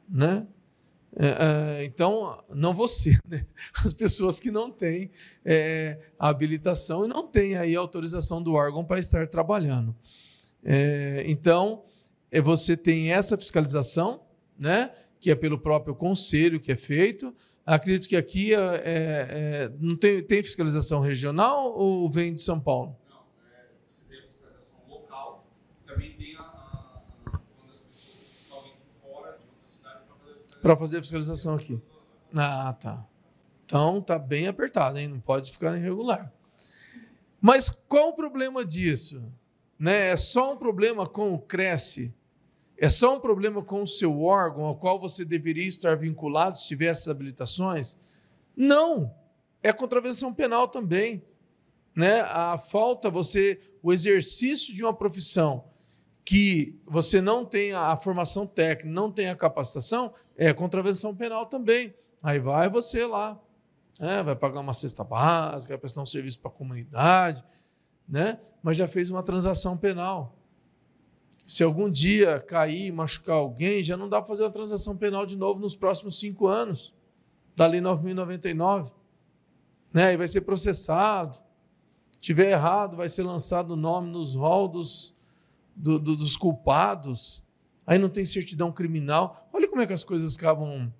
né? 0.07 0.47
É, 1.19 1.27
é, 1.81 1.83
então, 1.83 2.41
não 2.49 2.73
você, 2.73 3.19
né? 3.27 3.45
as 3.83 3.93
pessoas 3.93 4.39
que 4.39 4.49
não 4.49 4.71
têm 4.71 5.11
é, 5.43 5.99
habilitação 6.17 7.03
e 7.03 7.09
não 7.09 7.27
têm 7.27 7.57
aí 7.57 7.75
autorização 7.75 8.41
do 8.41 8.53
órgão 8.53 8.85
para 8.85 8.97
estar 8.97 9.27
trabalhando. 9.27 9.93
É, 10.63 11.25
então, 11.27 11.83
é, 12.31 12.39
você 12.39 12.77
tem 12.77 13.11
essa 13.11 13.37
fiscalização, 13.37 14.21
né? 14.57 14.91
que 15.19 15.31
é 15.31 15.35
pelo 15.35 15.59
próprio 15.59 15.95
conselho 15.95 16.61
que 16.61 16.71
é 16.71 16.77
feito, 16.77 17.35
Acredito 17.67 18.07
que 18.07 18.15
aqui 18.15 18.55
é, 18.55 18.57
é, 18.59 18.81
é, 18.85 19.71
não 19.77 19.97
tem, 19.97 20.23
tem 20.23 20.41
fiscalização 20.41 21.01
regional 21.01 21.73
ou 21.77 22.09
vem 22.09 22.33
de 22.33 22.41
São 22.41 22.57
Paulo? 22.57 22.95
Não, 23.09 23.17
é, 23.45 23.65
você 23.85 24.05
tem 24.07 24.19
a 24.19 24.23
fiscalização 24.23 24.79
local, 24.87 25.45
também 25.85 26.13
tem 26.13 26.37
a, 26.37 26.43
a, 26.43 27.01
quando 27.25 27.69
as 27.69 27.81
pessoas 27.81 28.15
estão 28.41 28.63
vindo 28.63 28.77
fora 29.01 29.37
de 29.37 29.43
outra 29.43 29.67
cidade 29.67 29.99
para 30.05 30.15
fazer 30.15 30.31
a 30.31 30.37
fiscalização. 30.37 30.61
Para 30.61 30.77
fazer 30.77 30.97
a 30.97 31.01
fiscalização 31.01 31.55
aqui. 31.55 31.83
Ah, 32.33 32.71
tá. 32.71 33.05
Então 33.65 34.01
tá 34.01 34.17
bem 34.17 34.47
apertado, 34.47 34.97
hein? 34.97 35.09
Não 35.09 35.19
pode 35.19 35.51
ficar 35.51 35.75
irregular. 35.75 36.31
Mas 37.41 37.69
qual 37.69 38.11
o 38.11 38.13
problema 38.13 38.63
disso? 38.63 39.21
Né? 39.77 40.11
É 40.11 40.15
só 40.15 40.53
um 40.53 40.57
problema 40.57 41.05
com 41.05 41.33
o 41.33 41.39
Cresce? 41.39 42.13
É 42.77 42.89
só 42.89 43.15
um 43.15 43.19
problema 43.19 43.63
com 43.63 43.81
o 43.81 43.87
seu 43.87 44.21
órgão 44.21 44.65
ao 44.65 44.75
qual 44.75 44.99
você 44.99 45.25
deveria 45.25 45.67
estar 45.67 45.95
vinculado 45.95 46.57
se 46.57 46.67
tivesse 46.67 47.09
habilitações? 47.09 47.97
Não. 48.55 49.13
É 49.63 49.73
contravenção 49.73 50.33
penal 50.33 50.67
também. 50.67 51.23
Né? 51.95 52.21
A 52.21 52.57
falta, 52.59 53.09
você, 53.09 53.59
o 53.81 53.91
exercício 53.91 54.75
de 54.75 54.83
uma 54.83 54.93
profissão 54.93 55.65
que 56.23 56.79
você 56.85 57.19
não 57.21 57.43
tem 57.43 57.73
a 57.73 57.95
formação 57.95 58.45
técnica, 58.45 58.93
não 58.93 59.11
tem 59.11 59.29
a 59.29 59.35
capacitação, 59.35 60.13
é 60.35 60.53
contravenção 60.53 61.15
penal 61.15 61.45
também. 61.45 61.95
Aí 62.21 62.37
vai 62.37 62.69
você 62.69 63.05
lá, 63.05 63.41
né? 63.99 64.21
vai 64.21 64.35
pagar 64.35 64.59
uma 64.59 64.73
cesta 64.73 65.03
básica, 65.03 65.73
vai 65.73 65.79
prestar 65.79 66.01
um 66.01 66.05
serviço 66.05 66.39
para 66.39 66.51
a 66.51 66.53
comunidade, 66.53 67.43
né? 68.07 68.39
mas 68.61 68.77
já 68.77 68.87
fez 68.87 69.09
uma 69.09 69.23
transação 69.23 69.77
penal. 69.77 70.36
Se 71.47 71.63
algum 71.63 71.89
dia 71.89 72.41
cair 72.41 72.87
e 72.87 72.91
machucar 72.91 73.37
alguém, 73.37 73.81
já 73.81 73.95
não 73.95 74.09
dá 74.09 74.19
para 74.19 74.27
fazer 74.27 74.43
uma 74.43 74.51
transação 74.51 74.97
penal 74.97 75.25
de 75.25 75.37
novo 75.37 75.61
nos 75.61 75.77
próximos 75.77 76.19
cinco 76.19 76.45
anos, 76.45 76.93
da 77.55 77.65
Lei 77.65 77.79
9.099. 77.79 78.91
Né? 79.93 80.13
E 80.13 80.17
vai 80.17 80.27
ser 80.27 80.41
processado. 80.41 81.37
Se 81.37 82.19
tiver 82.19 82.51
errado, 82.51 82.97
vai 82.97 83.07
ser 83.07 83.23
lançado 83.23 83.71
o 83.71 83.75
nome 83.77 84.11
nos 84.11 84.35
rol 84.35 84.67
dos, 84.67 85.15
do, 85.73 85.97
do, 85.97 86.17
dos 86.17 86.35
culpados. 86.35 87.45
Aí 87.85 87.97
não 87.97 88.09
tem 88.09 88.25
certidão 88.25 88.69
criminal. 88.69 89.47
Olha 89.53 89.69
como 89.69 89.81
é 89.81 89.87
que 89.87 89.93
as 89.93 90.03
coisas 90.03 90.35
acabam. 90.35 90.91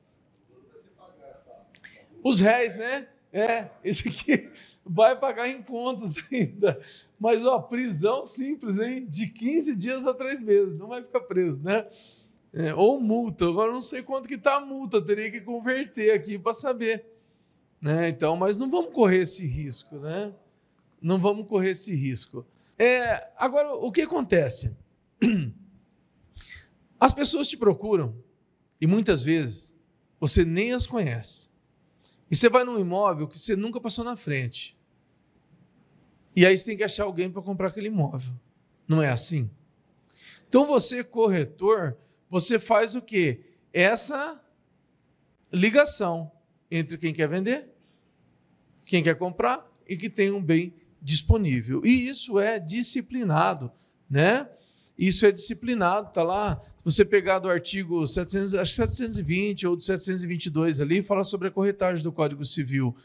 Os 2.24 2.40
réis, 2.40 2.78
né? 2.78 3.10
É, 3.34 3.70
esse 3.84 4.08
aqui 4.08 4.50
vai 4.90 5.18
pagar 5.18 5.50
em 5.50 5.62
contas 5.62 6.16
ainda. 6.32 6.80
Mas, 7.20 7.46
ó, 7.46 7.60
prisão 7.60 8.26
simples, 8.26 8.80
hein? 8.80 9.06
De 9.08 9.28
15 9.28 9.76
dias 9.76 10.06
a 10.06 10.14
3 10.14 10.42
meses, 10.42 10.78
não 10.78 10.88
vai 10.88 11.02
ficar 11.02 11.22
preso, 11.22 11.64
né? 11.64 11.88
É, 12.54 12.74
ou 12.74 13.00
multa, 13.00 13.46
agora 13.46 13.72
não 13.72 13.82
sei 13.82 14.02
quanto 14.02 14.28
que 14.28 14.36
está 14.36 14.56
a 14.56 14.66
multa, 14.66 15.02
teria 15.02 15.30
que 15.30 15.42
converter 15.42 16.14
aqui 16.14 16.40
para 16.40 16.54
saber. 16.54 17.06
Né? 17.82 18.10
Então, 18.10 18.36
mas 18.36 18.58
não 18.58 18.70
vamos 18.70 18.94
correr 18.94 19.20
esse 19.20 19.46
risco, 19.46 19.98
né? 19.98 20.34
Não 21.02 21.20
vamos 21.20 21.48
correr 21.48 21.72
esse 21.72 21.94
risco. 21.94 22.46
É, 22.78 23.30
agora, 23.38 23.74
o 23.74 23.92
que 23.92 24.02
acontece? 24.02 24.76
As 27.00 27.14
pessoas 27.14 27.48
te 27.48 27.58
procuram 27.58 28.16
e 28.82 28.88
muitas 28.88 29.22
vezes 29.22 29.76
você 30.20 30.44
nem 30.44 30.74
as 30.74 30.88
conhece. 30.88 31.50
E 32.30 32.36
você 32.36 32.50
vai 32.50 32.64
num 32.64 32.80
imóvel 32.80 33.28
que 33.28 33.38
você 33.38 33.56
nunca 33.56 33.80
passou 33.80 34.04
na 34.04 34.16
frente. 34.16 34.77
E 36.38 36.46
aí 36.46 36.56
você 36.56 36.66
tem 36.66 36.78
que 36.78 36.84
achar 36.84 37.06
alguém 37.06 37.32
para 37.32 37.42
comprar 37.42 37.70
aquele 37.70 37.88
imóvel. 37.88 38.32
Não 38.88 39.02
é 39.02 39.10
assim? 39.10 39.50
Então 40.48 40.68
você, 40.68 41.04
corretor, 41.04 41.98
você 42.30 42.60
faz 42.60 42.94
o 42.94 43.02
quê? 43.02 43.40
Essa 43.74 44.40
ligação 45.52 46.32
entre 46.70 46.96
quem 46.96 47.12
quer 47.12 47.28
vender, 47.28 47.68
quem 48.86 49.02
quer 49.02 49.16
comprar 49.16 49.68
e 49.90 49.98
que 49.98 50.12
tem 50.12 50.30
um 50.30 50.40
bem 50.40 50.76
disponível. 51.02 51.84
E 51.84 52.08
isso 52.08 52.40
é 52.40 52.60
disciplinado, 52.60 53.72
né? 54.08 54.48
Isso 54.96 55.26
é 55.26 55.32
disciplinado, 55.32 56.14
tá 56.14 56.22
lá. 56.22 56.62
Se 56.78 56.84
você 56.84 57.04
pegar 57.04 57.40
do 57.40 57.50
artigo 57.50 58.06
700, 58.06 58.54
acho 58.54 58.76
720 58.76 59.66
ou 59.66 59.76
do 59.76 59.82
722 59.82 60.82
ali, 60.82 61.02
fala 61.02 61.24
sobre 61.24 61.48
a 61.48 61.52
corretagem 61.52 62.04
do 62.04 62.12
Código 62.12 62.46
Civil, 62.46 62.96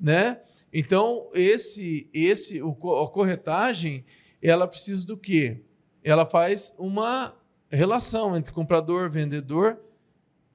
né? 0.00 0.40
Então, 0.72 1.30
esse, 1.34 2.08
esse, 2.12 2.62
o, 2.62 2.72
a 3.02 3.08
corretagem, 3.08 4.04
ela 4.42 4.66
precisa 4.66 5.06
do 5.06 5.16
quê? 5.16 5.62
Ela 6.02 6.26
faz 6.26 6.74
uma 6.78 7.34
relação 7.70 8.36
entre 8.36 8.52
comprador 8.52 9.10
vendedor, 9.10 9.78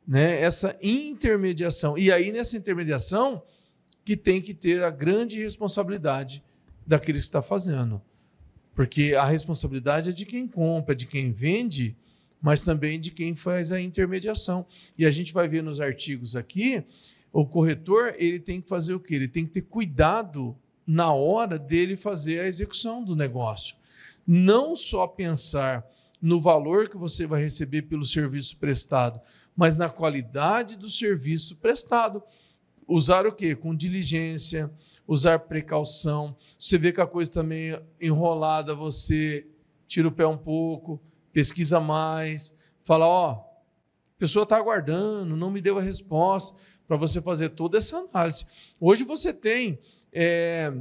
né? 0.08 0.40
essa 0.42 0.78
intermediação. 0.82 1.98
E 1.98 2.12
aí, 2.12 2.32
nessa 2.32 2.58
intermediação, 2.58 3.44
que 4.06 4.16
tem 4.18 4.42
que 4.42 4.54
ter 4.54 4.84
a 4.84 4.90
grande 4.90 5.42
responsabilidade 5.42 6.44
daquele 6.86 7.18
que 7.18 7.24
está 7.24 7.42
fazendo. 7.42 8.02
Porque 8.76 9.14
a 9.14 9.26
responsabilidade 9.26 10.10
é 10.10 10.14
de 10.14 10.26
quem 10.26 10.48
compra, 10.48 10.96
de 10.96 11.06
quem 11.08 11.32
vende, 11.32 11.96
mas 12.42 12.64
também 12.64 13.00
de 13.00 13.12
quem 13.12 13.36
faz 13.36 13.72
a 13.72 13.80
intermediação. 13.80 14.66
E 14.98 15.06
a 15.06 15.12
gente 15.12 15.32
vai 15.32 15.48
ver 15.48 15.64
nos 15.64 15.80
artigos 15.80 16.36
aqui 16.36 16.84
o 17.34 17.48
corretor 17.48 18.14
ele 18.18 18.40
tem 18.40 18.62
que 18.62 18.70
fazer 18.70 18.94
o 18.94 19.00
quê? 19.00 19.16
Ele 19.16 19.28
tem 19.28 19.44
que 19.44 19.54
ter 19.54 19.64
cuidado 19.64 20.56
na 20.86 21.12
hora 21.12 21.58
dele 21.58 21.98
fazer 21.98 22.40
a 22.40 22.48
execução 22.48 23.04
do 23.04 23.16
negócio. 23.16 23.76
Não 24.26 24.76
só 24.76 25.08
pensar 25.08 25.84
no 26.22 26.40
valor 26.40 26.88
que 26.88 26.96
você 26.96 27.26
vai 27.26 27.42
receber 27.42 27.82
pelo 27.82 28.06
serviço 28.06 28.56
prestado, 28.58 29.20
mas 29.56 29.76
na 29.76 29.90
qualidade 29.90 30.78
do 30.78 30.88
serviço 30.88 31.58
prestado. 31.58 32.22
Usar 32.88 33.26
o 33.26 33.34
quê? 33.34 33.56
Com 33.56 33.76
diligência, 33.76 34.72
usar 35.08 35.40
precaução. 35.40 36.36
Você 36.60 36.78
vê 36.78 36.92
que 36.92 37.02
a 37.02 37.08
coisa 37.08 37.32
também 37.32 37.74
tá 37.74 37.82
enrolada, 38.00 38.76
você 38.76 39.48
tira 39.88 40.08
o 40.08 40.12
pé 40.12 40.28
um 40.28 40.38
pouco, 40.38 41.02
pesquisa 41.32 41.80
mais, 41.80 42.54
fala, 42.84 43.08
ó, 43.08 43.32
a 43.32 44.20
pessoa 44.20 44.44
está 44.44 44.58
aguardando, 44.58 45.36
não 45.36 45.50
me 45.50 45.62
deu 45.62 45.80
a 45.80 45.82
resposta 45.82 46.56
para 46.94 47.08
você 47.08 47.20
fazer 47.20 47.50
toda 47.50 47.80
essa 47.80 47.98
análise. 47.98 48.46
Hoje 48.80 49.04
você 49.04 49.34
tem 49.34 49.80
é, 50.12 50.72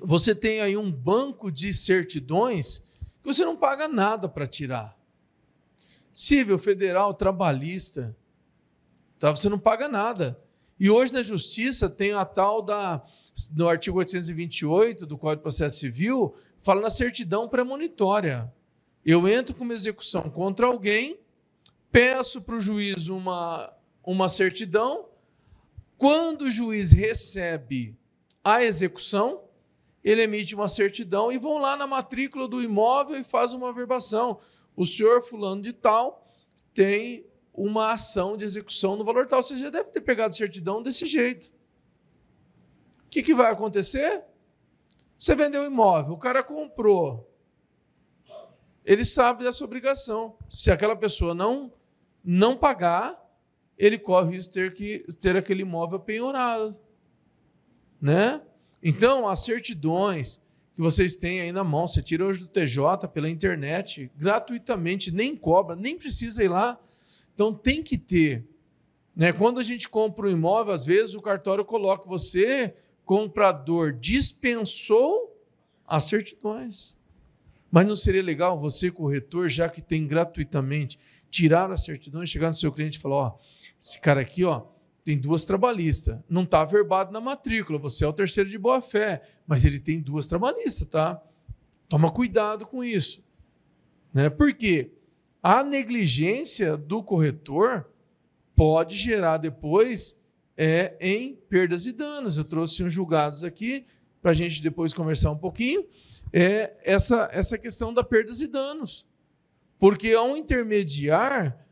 você 0.00 0.32
tem 0.32 0.60
aí 0.60 0.76
um 0.76 0.90
banco 0.90 1.50
de 1.50 1.74
certidões 1.74 2.86
que 3.20 3.26
você 3.26 3.44
não 3.44 3.56
paga 3.56 3.88
nada 3.88 4.28
para 4.28 4.46
tirar. 4.46 4.96
Civil, 6.12 6.56
federal, 6.56 7.12
trabalhista, 7.12 8.16
tá? 9.18 9.34
Você 9.34 9.48
não 9.48 9.58
paga 9.58 9.88
nada. 9.88 10.38
E 10.78 10.88
hoje 10.88 11.12
na 11.12 11.22
justiça 11.22 11.88
tem 11.88 12.12
a 12.12 12.24
tal 12.24 12.62
da 12.62 13.04
no 13.56 13.68
artigo 13.68 13.98
828 13.98 15.04
do 15.04 15.18
Código 15.18 15.40
de 15.40 15.42
Processo 15.42 15.80
Civil, 15.80 16.36
fala 16.60 16.80
na 16.80 16.90
certidão 16.90 17.48
premonitória. 17.48 18.52
Eu 19.04 19.26
entro 19.26 19.56
com 19.56 19.64
uma 19.64 19.74
execução 19.74 20.30
contra 20.30 20.66
alguém, 20.66 21.18
peço 21.90 22.40
para 22.40 22.54
o 22.54 22.60
juiz 22.60 23.08
uma, 23.08 23.72
uma 24.04 24.28
certidão, 24.28 25.08
quando 25.96 26.42
o 26.42 26.50
juiz 26.50 26.92
recebe 26.92 27.96
a 28.42 28.62
execução, 28.62 29.44
ele 30.02 30.22
emite 30.22 30.54
uma 30.54 30.68
certidão 30.68 31.32
e 31.32 31.38
vão 31.38 31.58
lá 31.58 31.76
na 31.76 31.86
matrícula 31.86 32.46
do 32.46 32.62
imóvel 32.62 33.16
e 33.16 33.24
faz 33.24 33.52
uma 33.52 33.72
verbação. 33.72 34.38
O 34.76 34.84
senhor 34.84 35.22
fulano 35.22 35.62
de 35.62 35.72
tal 35.72 36.28
tem 36.74 37.26
uma 37.54 37.92
ação 37.92 38.36
de 38.36 38.44
execução 38.44 38.96
no 38.96 39.04
valor 39.04 39.26
tal. 39.26 39.42
Você 39.42 39.56
já 39.56 39.70
deve 39.70 39.90
ter 39.90 40.00
pegado 40.00 40.34
certidão 40.34 40.82
desse 40.82 41.06
jeito. 41.06 41.50
que, 43.08 43.22
que 43.22 43.34
vai 43.34 43.50
acontecer? 43.50 44.24
Você 45.16 45.36
vendeu 45.36 45.62
o 45.62 45.66
imóvel, 45.66 46.14
o 46.14 46.18
cara 46.18 46.42
comprou. 46.42 47.32
Ele 48.84 49.04
sabe 49.04 49.44
dessa 49.44 49.64
obrigação. 49.64 50.36
Se 50.50 50.70
aquela 50.70 50.96
pessoa 50.96 51.32
não 51.32 51.72
não 52.22 52.56
pagar, 52.56 53.23
ele 53.78 53.98
corre 53.98 54.28
o 54.28 54.30
risco 54.30 54.52
de 54.52 54.60
ter 54.60 54.72
que 54.72 55.04
ter 55.20 55.36
aquele 55.36 55.62
imóvel 55.62 55.98
penhorado, 55.98 56.76
né? 58.00 58.40
Então, 58.82 59.26
as 59.26 59.40
certidões 59.40 60.42
que 60.74 60.82
vocês 60.82 61.14
têm 61.14 61.40
aí 61.40 61.52
na 61.52 61.64
mão, 61.64 61.86
você 61.86 62.02
tira 62.02 62.24
hoje 62.24 62.40
do 62.40 62.46
TJ 62.46 63.08
pela 63.12 63.30
internet, 63.30 64.10
gratuitamente, 64.16 65.10
nem 65.10 65.36
cobra, 65.36 65.76
nem 65.76 65.96
precisa 65.96 66.42
ir 66.42 66.48
lá. 66.48 66.78
Então, 67.34 67.54
tem 67.54 67.82
que 67.82 67.96
ter. 67.96 68.44
Né? 69.14 69.32
Quando 69.32 69.60
a 69.60 69.62
gente 69.62 69.88
compra 69.88 70.26
um 70.26 70.30
imóvel, 70.30 70.74
às 70.74 70.84
vezes 70.84 71.14
o 71.14 71.22
cartório 71.22 71.64
coloca 71.64 72.08
você, 72.08 72.74
comprador, 73.04 73.92
dispensou 73.92 75.34
as 75.86 76.04
certidões. 76.04 76.96
Mas 77.70 77.86
não 77.86 77.96
seria 77.96 78.22
legal 78.22 78.58
você, 78.58 78.90
corretor, 78.90 79.48
já 79.48 79.68
que 79.68 79.80
tem 79.80 80.06
gratuitamente, 80.06 80.98
tirar 81.30 81.70
a 81.70 81.76
certidão 81.76 82.22
e 82.22 82.26
chegar 82.26 82.48
no 82.48 82.54
seu 82.54 82.72
cliente 82.72 82.98
e 82.98 83.00
falar: 83.00 83.16
ó, 83.16 83.38
esse 83.84 84.00
cara 84.00 84.22
aqui, 84.22 84.42
ó, 84.44 84.62
tem 85.04 85.18
duas 85.18 85.44
trabalhistas. 85.44 86.18
Não 86.26 86.44
está 86.44 86.64
verbado 86.64 87.12
na 87.12 87.20
matrícula, 87.20 87.78
você 87.78 88.02
é 88.02 88.08
o 88.08 88.14
terceiro 88.14 88.48
de 88.48 88.56
boa 88.56 88.80
fé, 88.80 89.20
mas 89.46 89.66
ele 89.66 89.78
tem 89.78 90.00
duas 90.00 90.26
trabalhistas, 90.26 90.88
tá? 90.88 91.22
Toma 91.86 92.10
cuidado 92.10 92.64
com 92.64 92.82
isso. 92.82 93.22
Né? 94.10 94.30
Por 94.30 94.54
quê? 94.54 94.92
A 95.42 95.62
negligência 95.62 96.78
do 96.78 97.02
corretor 97.02 97.86
pode 98.56 98.96
gerar 98.96 99.36
depois 99.36 100.18
é, 100.56 100.96
em 100.98 101.34
perdas 101.34 101.84
e 101.84 101.92
danos. 101.92 102.38
Eu 102.38 102.44
trouxe 102.44 102.82
uns 102.82 102.92
julgados 102.94 103.44
aqui 103.44 103.84
para 104.22 104.30
a 104.30 104.34
gente 104.34 104.62
depois 104.62 104.94
conversar 104.94 105.30
um 105.30 105.36
pouquinho. 105.36 105.84
É 106.32 106.74
essa, 106.82 107.28
essa 107.30 107.58
questão 107.58 107.92
da 107.92 108.02
perdas 108.02 108.40
e 108.40 108.46
danos. 108.46 109.06
Porque 109.78 110.14
ao 110.14 110.34
intermediar, 110.38 111.63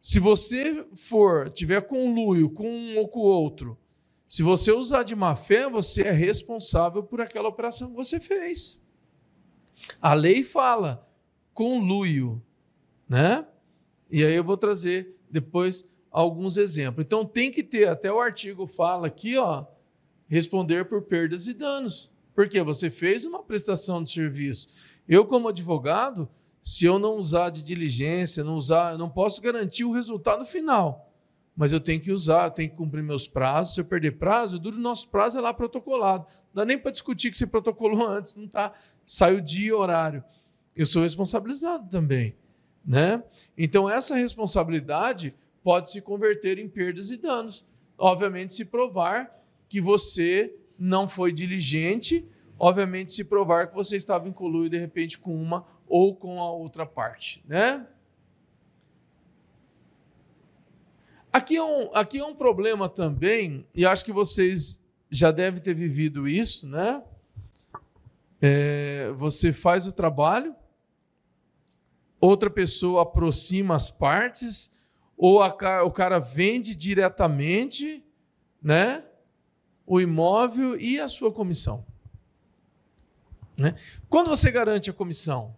se 0.00 0.20
você 0.20 0.86
for, 0.94 1.50
tiver 1.50 1.80
conluio 1.82 2.50
com 2.50 2.68
um 2.68 2.98
ou 2.98 3.08
com 3.08 3.20
o 3.20 3.24
outro, 3.24 3.78
se 4.28 4.42
você 4.42 4.70
usar 4.70 5.02
de 5.02 5.16
má 5.16 5.34
fé, 5.34 5.68
você 5.68 6.02
é 6.02 6.12
responsável 6.12 7.02
por 7.02 7.20
aquela 7.20 7.48
operação 7.48 7.88
que 7.88 7.96
você 7.96 8.20
fez. 8.20 8.78
A 10.00 10.12
lei 10.12 10.42
fala 10.42 11.08
conluio, 11.54 12.42
né? 13.08 13.46
E 14.10 14.22
aí 14.24 14.34
eu 14.34 14.44
vou 14.44 14.56
trazer 14.56 15.16
depois 15.30 15.90
alguns 16.10 16.56
exemplos. 16.56 17.04
Então 17.04 17.24
tem 17.24 17.50
que 17.50 17.62
ter, 17.62 17.88
até 17.88 18.12
o 18.12 18.20
artigo 18.20 18.66
fala 18.66 19.06
aqui, 19.06 19.36
ó, 19.36 19.66
responder 20.26 20.84
por 20.84 21.02
perdas 21.02 21.46
e 21.46 21.54
danos. 21.54 22.10
Porque 22.34 22.62
você 22.62 22.90
fez 22.90 23.24
uma 23.24 23.42
prestação 23.42 24.02
de 24.02 24.10
serviço. 24.10 24.68
Eu 25.08 25.24
como 25.24 25.48
advogado, 25.48 26.28
se 26.62 26.84
eu 26.84 26.98
não 26.98 27.14
usar 27.14 27.50
de 27.50 27.62
diligência, 27.62 28.44
não 28.44 28.56
usar, 28.56 28.92
eu 28.92 28.98
não 28.98 29.08
posso 29.08 29.40
garantir 29.40 29.84
o 29.84 29.92
resultado 29.92 30.44
final. 30.44 31.12
Mas 31.56 31.72
eu 31.72 31.80
tenho 31.80 32.00
que 32.00 32.12
usar, 32.12 32.50
tenho 32.50 32.70
que 32.70 32.76
cumprir 32.76 33.02
meus 33.02 33.26
prazos. 33.26 33.74
Se 33.74 33.80
eu 33.80 33.84
perder 33.84 34.12
prazo, 34.12 34.58
duro 34.58 34.78
nosso 34.78 35.08
prazo 35.08 35.38
é 35.38 35.40
lá 35.40 35.52
protocolado. 35.52 36.24
Não 36.54 36.62
dá 36.62 36.64
nem 36.64 36.78
para 36.78 36.92
discutir 36.92 37.32
que 37.32 37.38
você 37.38 37.46
protocolou 37.46 38.06
antes, 38.06 38.36
não 38.36 38.46
tá. 38.46 38.72
Saiu 39.04 39.40
dia 39.40 39.68
e 39.68 39.72
horário. 39.72 40.22
Eu 40.76 40.86
sou 40.86 41.02
responsabilizado 41.02 41.88
também, 41.90 42.36
né? 42.84 43.22
Então 43.56 43.90
essa 43.90 44.14
responsabilidade 44.14 45.34
pode 45.64 45.90
se 45.90 46.00
converter 46.00 46.58
em 46.58 46.68
perdas 46.68 47.10
e 47.10 47.16
danos. 47.16 47.64
Obviamente 47.98 48.54
se 48.54 48.64
provar 48.64 49.36
que 49.68 49.80
você 49.80 50.54
não 50.78 51.08
foi 51.08 51.32
diligente, 51.32 52.24
obviamente 52.56 53.10
se 53.10 53.24
provar 53.24 53.66
que 53.66 53.74
você 53.74 53.96
estava 53.96 54.28
incluído 54.28 54.70
de 54.70 54.78
repente 54.78 55.18
com 55.18 55.34
uma 55.34 55.66
ou 55.88 56.14
com 56.14 56.40
a 56.40 56.50
outra 56.50 56.84
parte, 56.84 57.42
né? 57.46 57.86
Aqui 61.32 61.56
é 61.56 61.62
um, 61.62 61.94
aqui 61.94 62.18
é 62.18 62.24
um 62.24 62.34
problema 62.34 62.88
também, 62.88 63.66
e 63.74 63.84
acho 63.84 64.04
que 64.04 64.12
vocês 64.12 64.82
já 65.10 65.30
devem 65.30 65.60
ter 65.60 65.74
vivido 65.74 66.28
isso, 66.28 66.66
né? 66.66 67.02
É, 68.40 69.10
você 69.16 69.52
faz 69.52 69.86
o 69.86 69.92
trabalho, 69.92 70.54
outra 72.20 72.48
pessoa 72.48 73.02
aproxima 73.02 73.74
as 73.76 73.90
partes, 73.90 74.70
ou 75.16 75.42
a, 75.42 75.84
o 75.84 75.90
cara 75.90 76.18
vende 76.18 76.74
diretamente, 76.74 78.04
né? 78.62 79.04
O 79.86 80.00
imóvel 80.00 80.78
e 80.78 81.00
a 81.00 81.08
sua 81.08 81.32
comissão. 81.32 81.84
Né? 83.56 83.74
Quando 84.08 84.28
você 84.28 84.50
garante 84.50 84.88
a 84.88 84.92
comissão? 84.92 85.57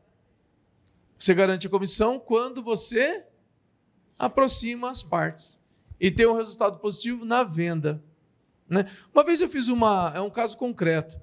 Você 1.21 1.35
garante 1.35 1.67
a 1.67 1.71
comissão 1.71 2.19
quando 2.19 2.63
você 2.63 3.23
aproxima 4.19 4.91
as 4.91 5.03
partes 5.03 5.61
e 6.01 6.11
tem 6.11 6.27
um 6.27 6.33
resultado 6.33 6.79
positivo 6.79 7.27
na 7.27 7.45
venda. 7.45 8.03
Né? 8.67 8.91
Uma 9.13 9.23
vez 9.23 9.43
eu 9.43 9.49
fiz 9.49 9.69
uma. 9.69 10.11
É 10.15 10.21
um 10.23 10.31
caso 10.31 10.57
concreto. 10.57 11.21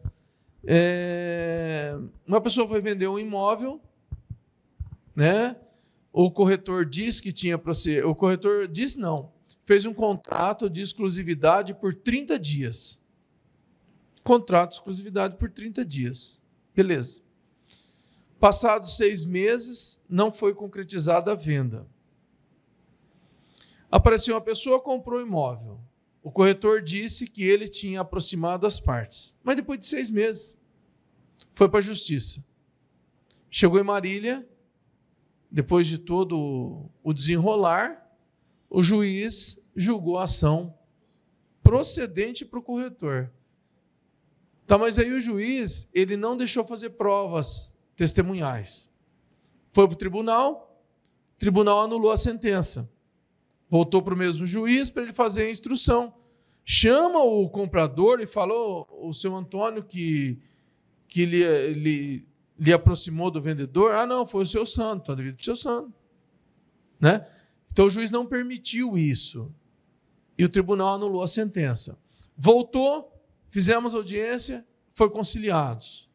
É, 0.63 1.97
uma 2.27 2.39
pessoa 2.39 2.67
foi 2.67 2.79
vender 2.79 3.07
um 3.07 3.17
imóvel, 3.17 3.81
né? 5.15 5.55
O 6.13 6.29
corretor 6.29 6.85
disse 6.85 7.21
que 7.21 7.31
tinha 7.31 7.59
O 8.05 8.13
corretor 8.13 8.67
disse 8.67 8.99
não. 8.99 9.31
Fez 9.63 9.83
um 9.85 9.93
contrato 9.95 10.69
de 10.69 10.81
exclusividade 10.81 11.73
por 11.73 11.91
30 11.91 12.37
dias. 12.37 13.01
Contrato 14.23 14.69
de 14.69 14.75
exclusividade 14.75 15.37
por 15.37 15.49
30 15.49 15.83
dias. 15.83 16.39
Beleza. 16.75 17.26
Passados 18.39 18.95
seis 18.95 19.25
meses, 19.25 20.01
não 20.07 20.31
foi 20.31 20.53
concretizada 20.53 21.31
a 21.31 21.35
venda. 21.35 21.87
Apareceu 23.89 24.35
uma 24.35 24.41
pessoa, 24.41 24.79
comprou 24.79 25.19
o 25.19 25.23
imóvel. 25.23 25.79
O 26.21 26.29
corretor 26.29 26.81
disse 26.81 27.25
que 27.25 27.43
ele 27.43 27.67
tinha 27.67 28.01
aproximado 28.01 28.67
as 28.67 28.79
partes. 28.79 29.35
Mas 29.43 29.55
depois 29.55 29.79
de 29.79 29.87
seis 29.87 30.09
meses, 30.09 30.57
foi 31.53 31.69
para 31.69 31.79
a 31.79 31.81
justiça. 31.81 32.43
Chegou 33.49 33.79
em 33.79 33.83
Marília, 33.83 34.47
depois 35.49 35.87
de 35.87 35.97
todo 35.97 36.91
o 37.01 37.13
desenrolar, 37.13 38.07
o 38.69 38.83
juiz 38.83 39.59
julgou 39.75 40.17
a 40.17 40.25
ação 40.25 40.77
procedente 41.63 42.45
para 42.45 42.59
o 42.59 42.63
corretor. 42.63 43.31
Tá, 44.65 44.77
mas 44.77 44.99
aí 44.99 45.13
o 45.13 45.21
juiz, 45.21 45.89
ele 45.93 46.17
não 46.17 46.35
deixou 46.35 46.63
fazer 46.63 46.91
provas 46.91 47.73
testemunhais. 47.97 48.89
Foi 49.71 49.85
para 49.87 49.95
o 49.95 49.97
tribunal, 49.97 50.81
o 51.35 51.39
tribunal 51.39 51.81
anulou 51.81 52.11
a 52.11 52.17
sentença. 52.17 52.89
Voltou 53.69 54.01
para 54.01 54.13
o 54.13 54.17
mesmo 54.17 54.45
juiz 54.45 54.89
para 54.89 55.03
ele 55.03 55.11
fazer 55.11 55.43
a 55.43 55.49
instrução. 55.49 56.13
Chama 56.63 57.21
o 57.21 57.49
comprador 57.49 58.21
e 58.21 58.27
falou: 58.27 58.87
o 59.01 59.11
seu 59.11 59.35
Antônio 59.35 59.83
que, 59.83 60.39
que 61.07 61.25
lhe, 61.25 61.73
lhe, 61.73 62.27
lhe 62.57 62.73
aproximou 62.73 63.29
do 63.29 63.41
vendedor. 63.41 63.91
Ah, 63.91 64.05
não, 64.05 64.25
foi 64.25 64.43
o 64.43 64.47
seu 64.47 64.65
santo, 64.65 65.01
está 65.01 65.15
devido 65.15 65.35
para 65.35 65.41
o 65.41 65.45
seu 65.45 65.55
santo. 65.55 65.93
Né? 66.99 67.27
Então 67.71 67.87
o 67.87 67.89
juiz 67.89 68.09
não 68.09 68.25
permitiu 68.25 68.97
isso. 68.97 69.53
E 70.37 70.45
o 70.45 70.49
tribunal 70.49 70.95
anulou 70.95 71.23
a 71.23 71.27
sentença. 71.27 71.99
Voltou, 72.37 73.11
fizemos 73.49 73.95
audiência, 73.95 74.65
foi 74.93 75.09
conciliados. 75.09 76.06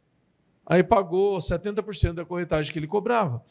Aí 0.67 0.83
pagou 0.83 1.39
70% 1.39 2.15
da 2.15 2.25
corretagem 2.25 2.73
que 2.73 2.79
ele 2.79 2.87
cobrava. 2.87 3.45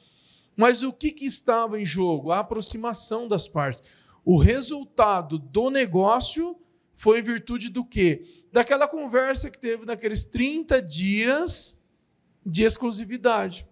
Mas 0.55 0.83
o 0.83 0.91
que, 0.91 1.11
que 1.11 1.25
estava 1.25 1.79
em 1.79 1.85
jogo? 1.85 2.31
A 2.31 2.39
aproximação 2.39 3.27
das 3.27 3.47
partes. 3.47 3.83
O 4.23 4.37
resultado 4.37 5.37
do 5.37 5.69
negócio 5.69 6.57
foi 6.93 7.19
em 7.19 7.23
virtude 7.23 7.69
do 7.69 7.83
quê? 7.83 8.45
Daquela 8.51 8.87
conversa 8.87 9.49
que 9.49 9.57
teve 9.57 9.85
naqueles 9.85 10.23
30 10.23 10.81
dias 10.81 11.75
de 12.45 12.63
exclusividade. 12.63 13.67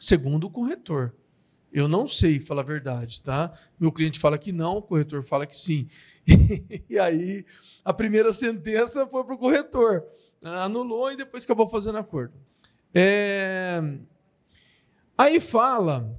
Segundo 0.00 0.44
o 0.44 0.50
corretor. 0.50 1.14
Eu 1.70 1.86
não 1.86 2.06
sei 2.06 2.40
falar 2.40 2.62
a 2.62 2.64
verdade, 2.64 3.20
tá? 3.20 3.52
Meu 3.78 3.92
cliente 3.92 4.18
fala 4.18 4.38
que 4.38 4.52
não, 4.52 4.78
o 4.78 4.82
corretor 4.82 5.22
fala 5.22 5.46
que 5.46 5.56
sim. 5.56 5.86
E 6.88 6.98
aí, 6.98 7.44
a 7.84 7.92
primeira 7.92 8.32
sentença 8.32 9.06
foi 9.06 9.22
para 9.22 9.34
o 9.34 9.38
corretor 9.38 10.04
anulou 10.42 11.12
e 11.12 11.16
depois 11.16 11.44
acabou 11.44 11.68
fazendo 11.68 11.98
acordo. 11.98 12.34
É... 12.94 13.80
Aí 15.16 15.40
fala 15.40 16.18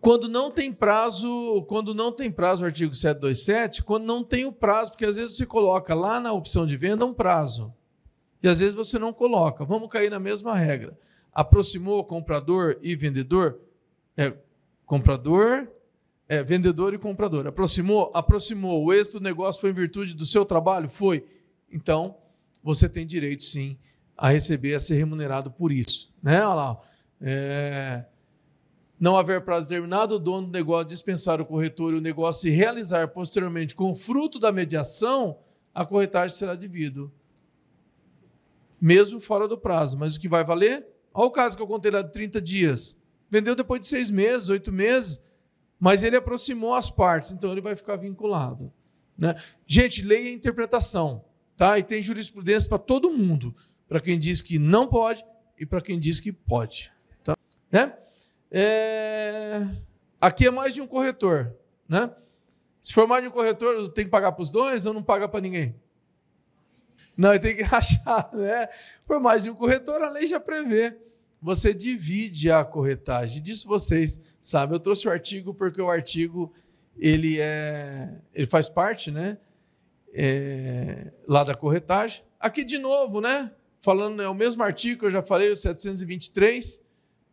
quando 0.00 0.28
não 0.28 0.50
tem 0.50 0.72
prazo, 0.72 1.64
quando 1.68 1.94
não 1.94 2.12
tem 2.12 2.30
prazo, 2.30 2.62
o 2.62 2.66
artigo 2.66 2.94
727, 2.94 3.82
quando 3.82 4.04
não 4.04 4.22
tem 4.22 4.44
o 4.44 4.52
prazo, 4.52 4.92
porque 4.92 5.06
às 5.06 5.16
vezes 5.16 5.36
você 5.36 5.46
coloca 5.46 5.94
lá 5.94 6.20
na 6.20 6.32
opção 6.32 6.66
de 6.66 6.76
venda 6.76 7.04
um 7.04 7.14
prazo. 7.14 7.72
E 8.42 8.48
às 8.48 8.60
vezes 8.60 8.74
você 8.74 8.98
não 8.98 9.12
coloca. 9.12 9.64
Vamos 9.64 9.88
cair 9.88 10.10
na 10.10 10.20
mesma 10.20 10.54
regra. 10.54 10.96
Aproximou 11.32 12.04
comprador 12.04 12.78
e 12.80 12.94
vendedor? 12.94 13.58
É, 14.16 14.32
comprador, 14.84 15.68
é, 16.28 16.42
vendedor 16.44 16.94
e 16.94 16.98
comprador. 16.98 17.46
Aproximou? 17.46 18.10
Aproximou. 18.14 18.84
O 18.84 18.92
êxito 18.92 19.18
do 19.18 19.24
negócio 19.24 19.60
foi 19.60 19.70
em 19.70 19.74
virtude 19.74 20.14
do 20.14 20.26
seu 20.26 20.44
trabalho? 20.44 20.88
Foi. 20.88 21.24
Então, 21.70 22.16
você 22.66 22.88
tem 22.88 23.06
direito 23.06 23.44
sim 23.44 23.78
a 24.16 24.30
receber, 24.30 24.74
a 24.74 24.80
ser 24.80 24.96
remunerado 24.96 25.50
por 25.50 25.70
isso. 25.70 26.12
Né? 26.22 26.44
Olha 26.44 26.54
lá. 26.54 26.80
É... 27.20 28.04
Não 28.98 29.16
haver 29.16 29.42
prazo 29.42 29.68
determinado, 29.68 30.14
o 30.14 30.18
dono 30.18 30.46
do 30.46 30.52
negócio 30.52 30.88
dispensar 30.88 31.40
o 31.40 31.46
corretor 31.46 31.92
e 31.92 31.98
o 31.98 32.00
negócio 32.00 32.42
se 32.42 32.50
realizar 32.50 33.06
posteriormente 33.08 33.74
com 33.74 33.90
o 33.90 33.94
fruto 33.94 34.38
da 34.38 34.50
mediação, 34.50 35.38
a 35.74 35.84
corretagem 35.84 36.34
será 36.34 36.54
devido. 36.54 37.12
Mesmo 38.80 39.20
fora 39.20 39.46
do 39.46 39.58
prazo. 39.58 39.98
Mas 39.98 40.16
o 40.16 40.20
que 40.20 40.28
vai 40.28 40.42
valer? 40.44 40.86
Olha 41.12 41.26
o 41.26 41.30
caso 41.30 41.56
que 41.56 41.62
eu 41.62 41.66
contei 41.66 41.90
lá 41.90 42.02
de 42.02 42.12
30 42.12 42.40
dias. 42.40 43.00
Vendeu 43.30 43.54
depois 43.54 43.80
de 43.80 43.86
seis 43.86 44.10
meses, 44.10 44.48
oito 44.48 44.72
meses, 44.72 45.20
mas 45.78 46.02
ele 46.02 46.16
aproximou 46.16 46.74
as 46.74 46.90
partes, 46.90 47.32
então 47.32 47.52
ele 47.52 47.60
vai 47.60 47.76
ficar 47.76 47.96
vinculado. 47.96 48.72
Né? 49.16 49.34
Gente, 49.66 50.02
leia 50.02 50.30
a 50.30 50.32
interpretação. 50.32 51.24
Tá? 51.56 51.78
E 51.78 51.82
tem 51.82 52.02
jurisprudência 52.02 52.68
para 52.68 52.78
todo 52.78 53.10
mundo. 53.10 53.54
Para 53.88 54.00
quem 54.00 54.18
diz 54.18 54.42
que 54.42 54.58
não 54.58 54.86
pode 54.86 55.24
e 55.58 55.64
para 55.64 55.80
quem 55.80 55.98
diz 55.98 56.20
que 56.20 56.32
pode. 56.32 56.92
Tá? 57.24 57.36
Né? 57.70 57.96
É... 58.50 59.66
Aqui 60.20 60.46
é 60.46 60.50
mais 60.50 60.74
de 60.74 60.80
um 60.80 60.86
corretor. 60.86 61.54
Né? 61.88 62.10
Se 62.82 62.92
for 62.92 63.06
mais 63.06 63.22
de 63.22 63.28
um 63.28 63.32
corretor, 63.32 63.88
tem 63.90 64.04
que 64.04 64.10
pagar 64.10 64.32
para 64.32 64.42
os 64.42 64.50
dois 64.50 64.86
ou 64.86 64.92
não 64.92 65.02
paga 65.02 65.28
para 65.28 65.40
ninguém? 65.40 65.74
Não, 67.16 67.36
tem 67.38 67.56
que 67.56 67.62
achar, 67.74 68.30
né? 68.34 68.68
Por 69.06 69.18
mais 69.20 69.42
de 69.42 69.50
um 69.50 69.54
corretor, 69.54 70.02
a 70.02 70.10
lei 70.10 70.26
já 70.26 70.38
prevê. 70.38 70.96
Você 71.40 71.72
divide 71.72 72.50
a 72.50 72.64
corretagem. 72.64 73.42
Disso 73.42 73.66
vocês 73.68 74.20
sabem. 74.40 74.74
Eu 74.74 74.80
trouxe 74.80 75.06
o 75.08 75.10
artigo 75.10 75.54
porque 75.54 75.80
o 75.80 75.90
artigo 75.90 76.52
ele 76.98 77.38
é, 77.40 78.20
ele 78.34 78.46
faz 78.46 78.68
parte, 78.68 79.10
né? 79.10 79.38
É, 80.18 81.12
lá 81.28 81.44
da 81.44 81.54
corretagem. 81.54 82.24
Aqui 82.40 82.64
de 82.64 82.78
novo, 82.78 83.20
né? 83.20 83.50
Falando 83.80 84.22
é 84.22 84.28
o 84.28 84.34
mesmo 84.34 84.62
artigo 84.62 85.00
que 85.00 85.06
eu 85.06 85.10
já 85.10 85.22
falei, 85.22 85.50
o 85.52 85.56
723 85.56 86.80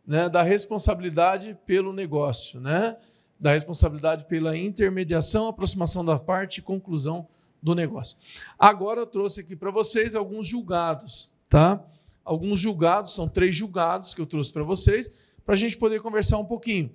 né, 0.06 0.28
da 0.28 0.42
responsabilidade 0.42 1.58
pelo 1.66 1.92
negócio, 1.92 2.60
né, 2.60 2.96
da 3.38 3.52
responsabilidade 3.52 4.26
pela 4.26 4.56
intermediação, 4.56 5.48
aproximação 5.48 6.04
da 6.04 6.18
parte 6.18 6.58
e 6.58 6.62
conclusão 6.62 7.26
do 7.62 7.74
negócio. 7.74 8.16
Agora 8.58 9.00
eu 9.00 9.06
trouxe 9.06 9.40
aqui 9.40 9.56
para 9.56 9.70
vocês 9.70 10.14
alguns 10.14 10.46
julgados, 10.46 11.32
tá? 11.48 11.82
Alguns 12.22 12.60
julgados, 12.60 13.14
são 13.14 13.28
três 13.28 13.54
julgados 13.54 14.14
que 14.14 14.20
eu 14.20 14.26
trouxe 14.26 14.52
para 14.52 14.62
vocês, 14.62 15.10
para 15.44 15.54
a 15.54 15.58
gente 15.58 15.76
poder 15.76 16.00
conversar 16.00 16.38
um 16.38 16.44
pouquinho. 16.44 16.90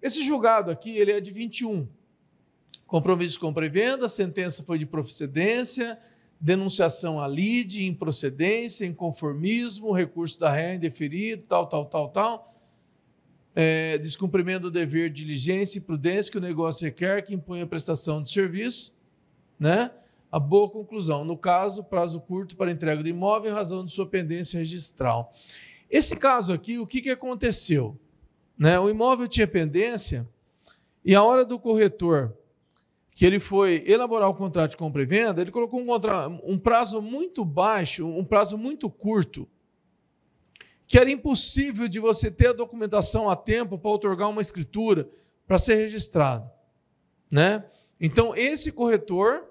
Esse 0.00 0.24
julgado 0.24 0.70
aqui, 0.70 0.96
ele 0.96 1.12
é 1.12 1.20
de 1.20 1.30
21. 1.30 1.86
Compromisso 2.86 3.34
de 3.34 3.40
compra 3.40 3.66
e 3.66 3.68
venda, 3.68 4.08
sentença 4.08 4.62
foi 4.62 4.78
de 4.78 4.86
procedência, 4.86 5.98
denunciação 6.40 7.20
a 7.20 7.26
lide, 7.26 7.86
improcedência, 7.86 8.84
inconformismo, 8.86 9.92
recurso 9.92 10.38
da 10.38 10.52
ré 10.52 10.74
indeferido, 10.74 11.44
tal, 11.48 11.66
tal, 11.66 11.86
tal, 11.86 12.08
tal 12.10 12.54
é, 13.54 13.96
descumprimento 13.98 14.62
do 14.62 14.70
dever 14.70 15.10
de 15.10 15.24
diligência 15.24 15.78
e 15.78 15.82
prudência 15.82 16.30
que 16.30 16.38
o 16.38 16.40
negócio 16.40 16.84
requer, 16.84 17.22
que 17.22 17.34
impõe 17.34 17.62
a 17.62 17.66
prestação 17.66 18.20
de 18.20 18.30
serviço, 18.30 18.94
né? 19.58 19.92
A 20.30 20.40
boa 20.40 20.68
conclusão. 20.68 21.24
No 21.24 21.36
caso, 21.36 21.84
prazo 21.84 22.20
curto 22.20 22.56
para 22.56 22.72
entrega 22.72 23.00
do 23.00 23.08
imóvel 23.08 23.52
em 23.52 23.54
razão 23.54 23.84
de 23.84 23.92
sua 23.92 24.06
pendência 24.06 24.58
registral. 24.58 25.32
Esse 25.88 26.16
caso 26.16 26.52
aqui, 26.52 26.76
o 26.78 26.86
que, 26.86 27.00
que 27.00 27.10
aconteceu? 27.10 27.96
Né? 28.58 28.78
O 28.80 28.90
imóvel 28.90 29.28
tinha 29.28 29.46
pendência 29.46 30.28
e 31.04 31.14
a 31.14 31.22
hora 31.22 31.44
do 31.44 31.56
corretor 31.56 32.36
que 33.14 33.24
ele 33.24 33.38
foi 33.38 33.84
elaborar 33.86 34.28
o 34.28 34.34
contrato 34.34 34.72
de 34.72 34.76
compra 34.76 35.02
e 35.02 35.06
venda, 35.06 35.40
ele 35.40 35.52
colocou 35.52 35.80
um, 35.80 35.86
contra... 35.86 36.28
um 36.28 36.58
prazo 36.58 37.00
muito 37.00 37.44
baixo, 37.44 38.04
um 38.04 38.24
prazo 38.24 38.58
muito 38.58 38.90
curto, 38.90 39.48
que 40.86 40.98
era 40.98 41.08
impossível 41.08 41.86
de 41.86 42.00
você 42.00 42.30
ter 42.30 42.48
a 42.48 42.52
documentação 42.52 43.30
a 43.30 43.36
tempo 43.36 43.78
para 43.78 43.90
otorgar 43.90 44.28
uma 44.28 44.40
escritura 44.40 45.08
para 45.46 45.58
ser 45.58 45.76
registrado, 45.76 46.50
né? 47.30 47.64
Então 48.00 48.34
esse 48.34 48.72
corretor, 48.72 49.44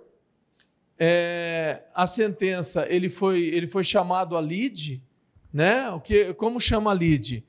é, 1.00 1.84
a 1.96 2.06
sentença 2.06 2.86
ele 2.90 3.10
foi 3.10 3.44
ele 3.46 3.68
foi 3.68 3.84
chamado 3.84 4.36
a 4.36 4.42
lide, 4.42 5.02
né? 5.52 5.90
O 5.92 6.02
que 6.02 6.34
como 6.34 6.60
chama 6.60 6.92
a 6.92 6.94
lide? 6.94 7.46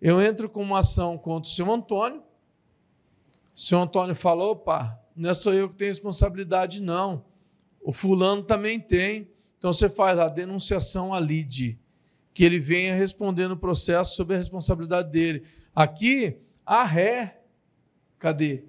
Eu 0.00 0.20
entro 0.22 0.48
com 0.48 0.62
uma 0.62 0.78
ação 0.78 1.18
contra 1.18 1.48
o 1.48 1.52
seu 1.52 1.70
Antônio. 1.70 2.22
O 3.54 3.60
seu 3.60 3.80
Antônio 3.80 4.14
falou, 4.14 4.52
opa, 4.52 4.98
não 5.18 5.30
é 5.30 5.34
só 5.34 5.52
eu 5.52 5.68
que 5.68 5.76
tenho 5.76 5.90
responsabilidade, 5.90 6.80
não. 6.80 7.24
O 7.80 7.92
fulano 7.92 8.42
também 8.42 8.78
tem. 8.78 9.28
Então 9.58 9.72
você 9.72 9.90
faz 9.90 10.18
a 10.18 10.28
denunciação 10.28 11.12
a 11.12 11.18
lide 11.18 11.78
que 12.32 12.44
ele 12.44 12.60
venha 12.60 12.94
responder 12.94 13.48
no 13.48 13.56
processo 13.56 14.14
sobre 14.14 14.36
a 14.36 14.38
responsabilidade 14.38 15.10
dele. 15.10 15.44
Aqui, 15.74 16.38
a 16.64 16.84
ré, 16.84 17.42
cadê? 18.16 18.64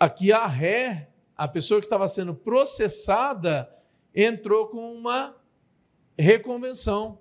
Aqui, 0.00 0.32
a 0.32 0.46
ré, 0.46 1.10
a 1.36 1.46
pessoa 1.46 1.78
que 1.78 1.86
estava 1.86 2.08
sendo 2.08 2.34
processada, 2.34 3.70
entrou 4.14 4.68
com 4.68 4.94
uma 4.94 5.36
reconvenção. 6.18 7.18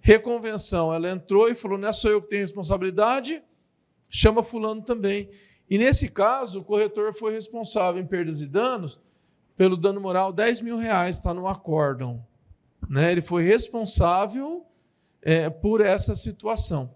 Reconvenção, 0.00 0.94
ela 0.94 1.10
entrou 1.10 1.48
e 1.48 1.56
falou: 1.56 1.78
não 1.78 1.88
é 1.88 1.92
só 1.92 2.08
eu 2.08 2.22
que 2.22 2.28
tenho 2.28 2.42
responsabilidade, 2.42 3.42
chama 4.08 4.42
Fulano 4.42 4.82
também. 4.82 5.28
E 5.68 5.78
nesse 5.78 6.08
caso, 6.08 6.60
o 6.60 6.64
corretor 6.64 7.12
foi 7.12 7.32
responsável 7.32 8.00
em 8.00 8.06
perdas 8.06 8.40
e 8.40 8.46
danos 8.46 9.00
pelo 9.56 9.76
dano 9.76 10.00
moral 10.00 10.32
10 10.32 10.60
mil 10.60 10.76
reais, 10.76 11.16
está 11.16 11.32
no 11.32 11.48
acórdão. 11.48 12.24
Né? 12.88 13.10
Ele 13.10 13.22
foi 13.22 13.42
responsável 13.42 14.64
é, 15.22 15.50
por 15.50 15.80
essa 15.80 16.14
situação, 16.14 16.94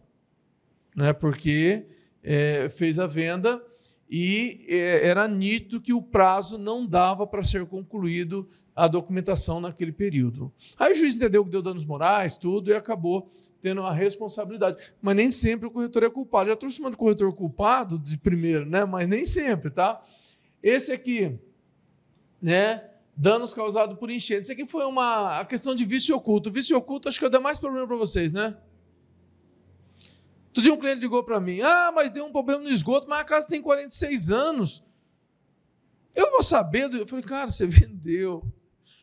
né? 0.94 1.12
porque 1.12 1.87
é, 2.22 2.68
fez 2.68 2.98
a 2.98 3.06
venda 3.06 3.64
e 4.09 4.66
é, 4.68 5.09
era 5.09 5.26
nítido 5.26 5.80
que 5.80 5.92
o 5.92 6.02
prazo 6.02 6.59
não 6.59 6.87
dava 6.87 7.26
para 7.26 7.42
ser 7.42 7.66
concluído 7.66 8.48
a 8.74 8.87
documentação 8.87 9.61
naquele 9.61 9.92
período. 9.92 10.52
Aí 10.78 10.92
o 10.92 10.94
juiz 10.94 11.16
entendeu 11.16 11.44
que 11.44 11.50
deu 11.50 11.62
danos 11.62 11.85
morais, 11.85 12.37
tudo, 12.37 12.70
e 12.70 12.74
acabou 12.74 13.30
tendo 13.60 13.82
a 13.82 13.92
responsabilidade. 13.92 14.92
Mas 15.00 15.16
nem 15.16 15.30
sempre 15.30 15.66
o 15.66 15.70
corretor 15.70 16.02
é 16.02 16.10
culpado. 16.10 16.48
Já 16.48 16.56
trouxe 16.56 16.80
uma 16.80 16.90
de 16.90 16.96
corretor 16.96 17.32
culpado 17.34 17.98
de 17.98 18.18
primeiro, 18.18 18.66
né? 18.66 18.84
Mas 18.84 19.08
nem 19.08 19.24
sempre, 19.24 19.70
tá? 19.70 20.02
Esse 20.62 20.92
aqui, 20.92 21.38
né? 22.40 22.90
danos 23.20 23.52
causados 23.52 23.98
por 23.98 24.10
enchente. 24.10 24.44
Isso 24.44 24.52
aqui 24.52 24.66
foi 24.66 24.86
uma 24.86 25.40
a 25.40 25.44
questão 25.44 25.74
de 25.74 25.84
vício 25.84 26.16
oculto. 26.16 26.50
Vício 26.50 26.74
oculto 26.74 27.06
acho 27.06 27.18
que 27.18 27.24
eu 27.24 27.28
dei 27.28 27.38
mais 27.38 27.58
problema 27.58 27.86
para 27.86 27.96
vocês, 27.96 28.32
né? 28.32 28.56
Outro 30.48 30.62
dia 30.62 30.72
um 30.72 30.78
cliente 30.78 31.02
ligou 31.02 31.22
para 31.22 31.38
mim: 31.38 31.60
Ah, 31.60 31.92
mas 31.94 32.10
deu 32.10 32.24
um 32.24 32.32
problema 32.32 32.62
no 32.62 32.70
esgoto, 32.70 33.06
mas 33.08 33.20
a 33.20 33.24
casa 33.24 33.46
tem 33.46 33.60
46 33.60 34.30
anos. 34.30 34.82
Eu 36.14 36.30
vou 36.30 36.42
saber. 36.42 36.92
Eu 36.94 37.06
falei, 37.06 37.24
cara, 37.24 37.48
você 37.48 37.66
vendeu. 37.68 38.42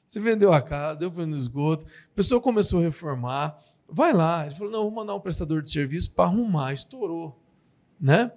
Você 0.07 0.19
vendeu 0.19 0.51
a 0.51 0.61
casa, 0.61 0.97
deu 0.97 1.11
problema 1.11 1.35
no 1.35 1.41
esgoto. 1.41 1.85
A 1.85 2.15
pessoa 2.15 2.41
começou 2.41 2.79
a 2.79 2.83
reformar. 2.83 3.63
Vai 3.89 4.13
lá. 4.13 4.45
Ele 4.45 4.55
falou: 4.55 4.71
Não, 4.71 4.81
vou 4.83 4.91
mandar 4.91 5.15
um 5.15 5.19
prestador 5.19 5.61
de 5.61 5.71
serviço 5.71 6.13
para 6.13 6.25
arrumar. 6.25 6.73
Estourou. 6.73 7.41
Né? 7.99 8.31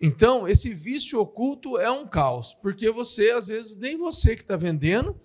Então, 0.00 0.48
esse 0.48 0.72
vício 0.74 1.20
oculto 1.20 1.78
é 1.78 1.90
um 1.90 2.06
caos, 2.06 2.54
porque 2.54 2.90
você, 2.90 3.32
às 3.32 3.48
vezes, 3.48 3.76
nem 3.76 3.98
você 3.98 4.34
que 4.34 4.42
está 4.42 4.56
vendendo, 4.56 5.18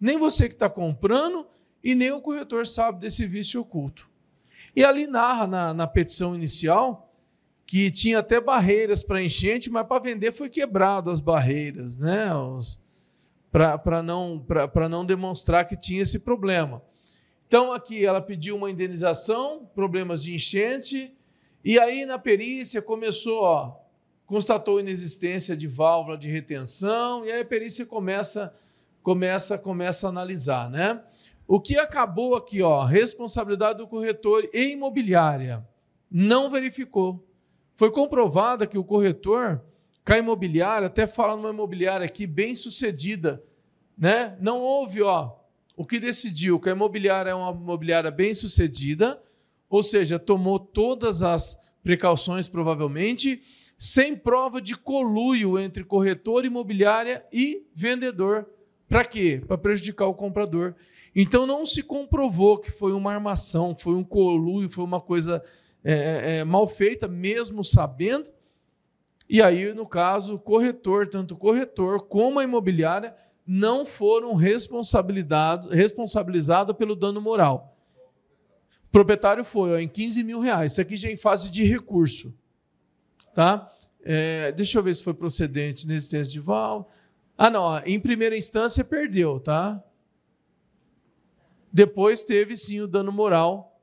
nem 0.00 0.18
você 0.18 0.48
que 0.48 0.54
está 0.54 0.68
comprando, 0.68 1.46
e 1.82 1.94
nem 1.94 2.10
o 2.10 2.20
corretor 2.20 2.66
sabe 2.66 3.00
desse 3.00 3.26
vício 3.26 3.60
oculto. 3.60 4.08
E 4.74 4.84
ali 4.84 5.06
narra 5.06 5.46
na, 5.46 5.74
na 5.74 5.86
petição 5.86 6.34
inicial 6.34 7.12
que 7.64 7.90
tinha 7.90 8.20
até 8.20 8.40
barreiras 8.40 9.02
para 9.02 9.22
enchente, 9.22 9.70
mas 9.70 9.86
para 9.86 10.02
vender 10.02 10.32
foi 10.32 10.48
quebrado 10.48 11.10
as 11.10 11.20
barreiras, 11.20 11.98
né? 11.98 12.28
Para 13.50 14.02
não, 14.02 14.44
não 14.90 15.04
demonstrar 15.04 15.66
que 15.66 15.76
tinha 15.76 16.02
esse 16.02 16.18
problema. 16.18 16.82
Então, 17.48 17.72
aqui 17.72 18.04
ela 18.04 18.20
pediu 18.20 18.54
uma 18.56 18.70
indenização, 18.70 19.68
problemas 19.74 20.22
de 20.22 20.34
enchente, 20.34 21.12
e 21.64 21.78
aí 21.78 22.04
na 22.04 22.18
perícia 22.18 22.82
começou, 22.82 23.42
ó, 23.42 23.72
constatou 24.26 24.78
inexistência 24.78 25.56
de 25.56 25.66
válvula 25.66 26.18
de 26.18 26.30
retenção 26.30 27.24
e 27.24 27.32
aí 27.32 27.40
a 27.40 27.44
perícia 27.46 27.86
começa 27.86 28.54
começa 29.02 29.56
começa 29.56 30.06
a 30.06 30.10
analisar, 30.10 30.68
né? 30.68 31.02
O 31.46 31.58
que 31.58 31.78
acabou 31.78 32.36
aqui, 32.36 32.60
ó, 32.60 32.84
responsabilidade 32.84 33.78
do 33.78 33.88
corretor 33.88 34.46
e 34.52 34.72
imobiliária 34.72 35.66
não 36.10 36.50
verificou. 36.50 37.26
Foi 37.74 37.90
comprovada 37.90 38.66
que 38.66 38.76
o 38.76 38.84
corretor, 38.84 39.62
com 40.04 40.12
a 40.12 40.18
imobiliária, 40.18 40.88
até 40.88 41.06
fala 41.06 41.34
numa 41.34 41.48
imobiliária 41.48 42.04
aqui 42.04 42.26
bem 42.26 42.54
sucedida, 42.54 43.42
né? 43.96 44.36
Não 44.38 44.60
houve, 44.60 45.00
ó, 45.00 45.37
o 45.78 45.84
que 45.84 46.00
decidiu 46.00 46.58
que 46.58 46.68
a 46.68 46.72
imobiliária 46.72 47.30
é 47.30 47.34
uma 47.34 47.52
imobiliária 47.52 48.10
bem 48.10 48.34
sucedida, 48.34 49.22
ou 49.70 49.80
seja, 49.80 50.18
tomou 50.18 50.58
todas 50.58 51.22
as 51.22 51.56
precauções 51.84 52.48
provavelmente 52.48 53.40
sem 53.78 54.16
prova 54.16 54.60
de 54.60 54.76
coluio 54.76 55.56
entre 55.56 55.84
corretor 55.84 56.44
imobiliária 56.44 57.24
e 57.32 57.64
vendedor 57.72 58.50
Para 58.88 59.04
quê? 59.04 59.40
Para 59.46 59.56
prejudicar 59.56 60.06
o 60.06 60.14
comprador. 60.14 60.74
Então 61.14 61.46
não 61.46 61.64
se 61.64 61.80
comprovou 61.80 62.58
que 62.58 62.72
foi 62.72 62.90
uma 62.90 63.12
armação, 63.12 63.76
foi 63.76 63.94
um 63.94 64.02
colúio, 64.02 64.68
foi 64.68 64.82
uma 64.82 65.00
coisa 65.00 65.44
é, 65.84 65.92
é, 65.92 66.38
é, 66.38 66.44
mal 66.44 66.66
feita, 66.66 67.06
mesmo 67.06 67.64
sabendo. 67.64 68.28
E 69.28 69.40
aí, 69.40 69.72
no 69.74 69.86
caso, 69.86 70.34
o 70.34 70.38
corretor, 70.40 71.06
tanto 71.06 71.34
o 71.34 71.38
corretor 71.38 72.02
como 72.02 72.40
a 72.40 72.44
imobiliária, 72.44 73.14
não 73.50 73.86
foram 73.86 74.34
responsabilizados 74.34 75.74
responsabilizado 75.74 76.74
pelo 76.74 76.94
dano 76.94 77.18
moral. 77.18 77.74
O 78.84 78.90
proprietário 78.90 79.42
foi 79.42 79.72
ó, 79.72 79.78
em 79.78 79.88
15 79.88 80.22
mil 80.22 80.38
reais. 80.38 80.72
Isso 80.72 80.82
aqui 80.82 80.96
já 80.96 81.08
é 81.08 81.12
em 81.12 81.16
fase 81.16 81.50
de 81.50 81.64
recurso. 81.64 82.34
Tá? 83.34 83.72
É, 84.02 84.52
deixa 84.52 84.78
eu 84.78 84.82
ver 84.82 84.94
se 84.94 85.02
foi 85.02 85.14
procedente 85.14 85.86
inexistência 85.86 86.30
de 86.30 86.40
val. 86.40 86.90
Ah, 87.38 87.48
não. 87.48 87.62
Ó, 87.62 87.80
em 87.86 87.98
primeira 87.98 88.36
instância 88.36 88.84
perdeu, 88.84 89.40
tá? 89.40 89.82
Depois 91.72 92.22
teve 92.22 92.54
sim 92.54 92.80
o 92.80 92.86
dano 92.86 93.10
moral, 93.10 93.80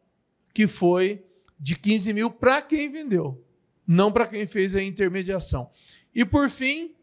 que 0.54 0.68
foi 0.68 1.26
de 1.60 1.76
15 1.76 2.14
mil 2.14 2.30
para 2.30 2.62
quem 2.62 2.92
vendeu, 2.92 3.44
não 3.88 4.12
para 4.12 4.28
quem 4.28 4.46
fez 4.46 4.76
a 4.76 4.84
intermediação. 4.84 5.72
E 6.14 6.24
por 6.24 6.52
fim, 6.52 6.94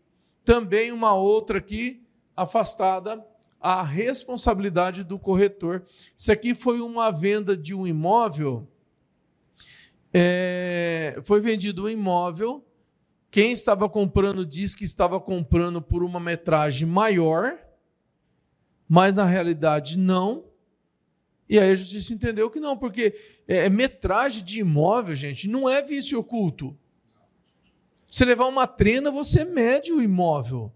também 0.45 0.93
uma 0.93 1.15
outra 1.15 1.59
aqui 1.59 2.03
afastada 2.37 3.25
a 3.61 3.83
responsabilidade 3.83 5.05
do 5.05 5.19
corretor. 5.19 5.85
Isso 6.17 6.33
aqui 6.33 6.55
foi 6.55 6.81
uma 6.81 7.11
venda 7.11 7.57
de 7.57 7.75
um 7.75 7.87
imóvel. 7.87 8.69
É, 10.13 11.21
foi 11.23 11.41
vendido 11.41 11.85
um 11.85 11.89
imóvel. 11.89 12.65
Quem 13.31 13.53
estava 13.53 13.89
comprando 13.89 14.45
diz 14.45 14.75
que 14.75 14.85
estava 14.85 15.19
comprando 15.21 15.81
por 15.81 16.03
uma 16.03 16.21
metragem 16.21 16.87
maior, 16.87 17.57
mas 18.89 19.15
na 19.15 19.25
realidade 19.25 19.99
não. 19.99 20.45
E 21.49 21.59
aí 21.59 21.71
a 21.71 21.77
justiça 21.77 22.13
entendeu 22.13 22.51
que 22.51 22.61
não, 22.61 22.77
porque 22.77 23.15
é, 23.47 23.67
é, 23.67 23.71
metragem 23.71 24.45
de 24.45 24.61
imóvel, 24.61 25.15
gente, 25.15 25.49
não 25.49 25.69
é 25.69 25.81
vício 25.83 26.19
oculto. 26.19 26.77
Se 28.09 28.25
levar 28.25 28.47
uma 28.47 28.67
trena, 28.67 29.11
você 29.11 29.45
mede 29.45 29.93
o 29.93 30.03
imóvel. 30.03 30.73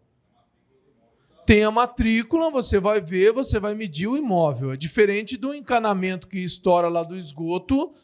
Tem 1.46 1.62
a 1.64 1.70
matrícula, 1.70 2.50
você 2.50 2.80
vai 2.80 3.00
ver, 3.00 3.32
você 3.32 3.58
vai 3.60 3.74
medir 3.74 4.08
o 4.08 4.16
imóvel. 4.16 4.72
É 4.72 4.76
diferente 4.76 5.36
do 5.36 5.54
encanamento 5.54 6.26
que 6.26 6.38
estoura 6.38 6.88
lá 6.88 7.02
do 7.02 7.16
esgoto, 7.16 7.94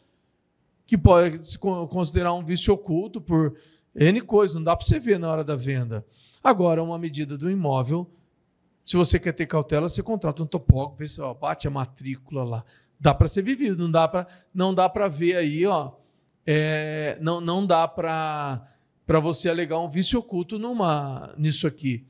que 0.87 0.97
pode 0.97 1.47
se 1.47 1.59
considerar 1.59 2.33
um 2.33 2.43
vício 2.43 2.73
oculto 2.73 3.19
por 3.19 3.55
N 3.93 4.21
coisas, 4.21 4.55
não 4.55 4.63
dá 4.63 4.75
para 4.75 4.85
você 4.85 4.99
ver 4.99 5.19
na 5.19 5.29
hora 5.29 5.43
da 5.43 5.55
venda. 5.55 6.05
Agora, 6.43 6.81
uma 6.81 6.97
medida 6.97 7.37
do 7.37 7.51
imóvel 7.51 8.09
se 8.85 8.97
você 8.97 9.17
quer 9.17 9.31
ter 9.31 9.45
cautela, 9.45 9.87
você 9.87 10.03
contrata 10.03 10.43
um 10.43 10.45
topógrafo, 10.45 10.97
vê 10.97 11.07
se 11.07 11.21
ó, 11.21 11.33
bate 11.33 11.67
a 11.67 11.71
matrícula 11.71 12.43
lá. 12.43 12.65
Dá 12.99 13.13
para 13.13 13.27
ser 13.27 13.41
vivido, 13.41 13.83
não 13.83 13.91
dá 13.91 14.07
para 14.07 14.27
não 14.53 14.73
dá 14.73 14.89
para 14.89 15.07
ver 15.07 15.37
aí, 15.37 15.65
ó, 15.65 15.91
é, 16.45 17.17
não, 17.21 17.39
não 17.39 17.65
dá 17.65 17.87
para 17.87 18.69
para 19.05 19.19
você 19.19 19.49
alegar 19.49 19.79
um 19.79 19.89
vício 19.89 20.19
oculto 20.19 20.59
numa 20.59 21.33
nisso 21.37 21.65
aqui. 21.67 22.05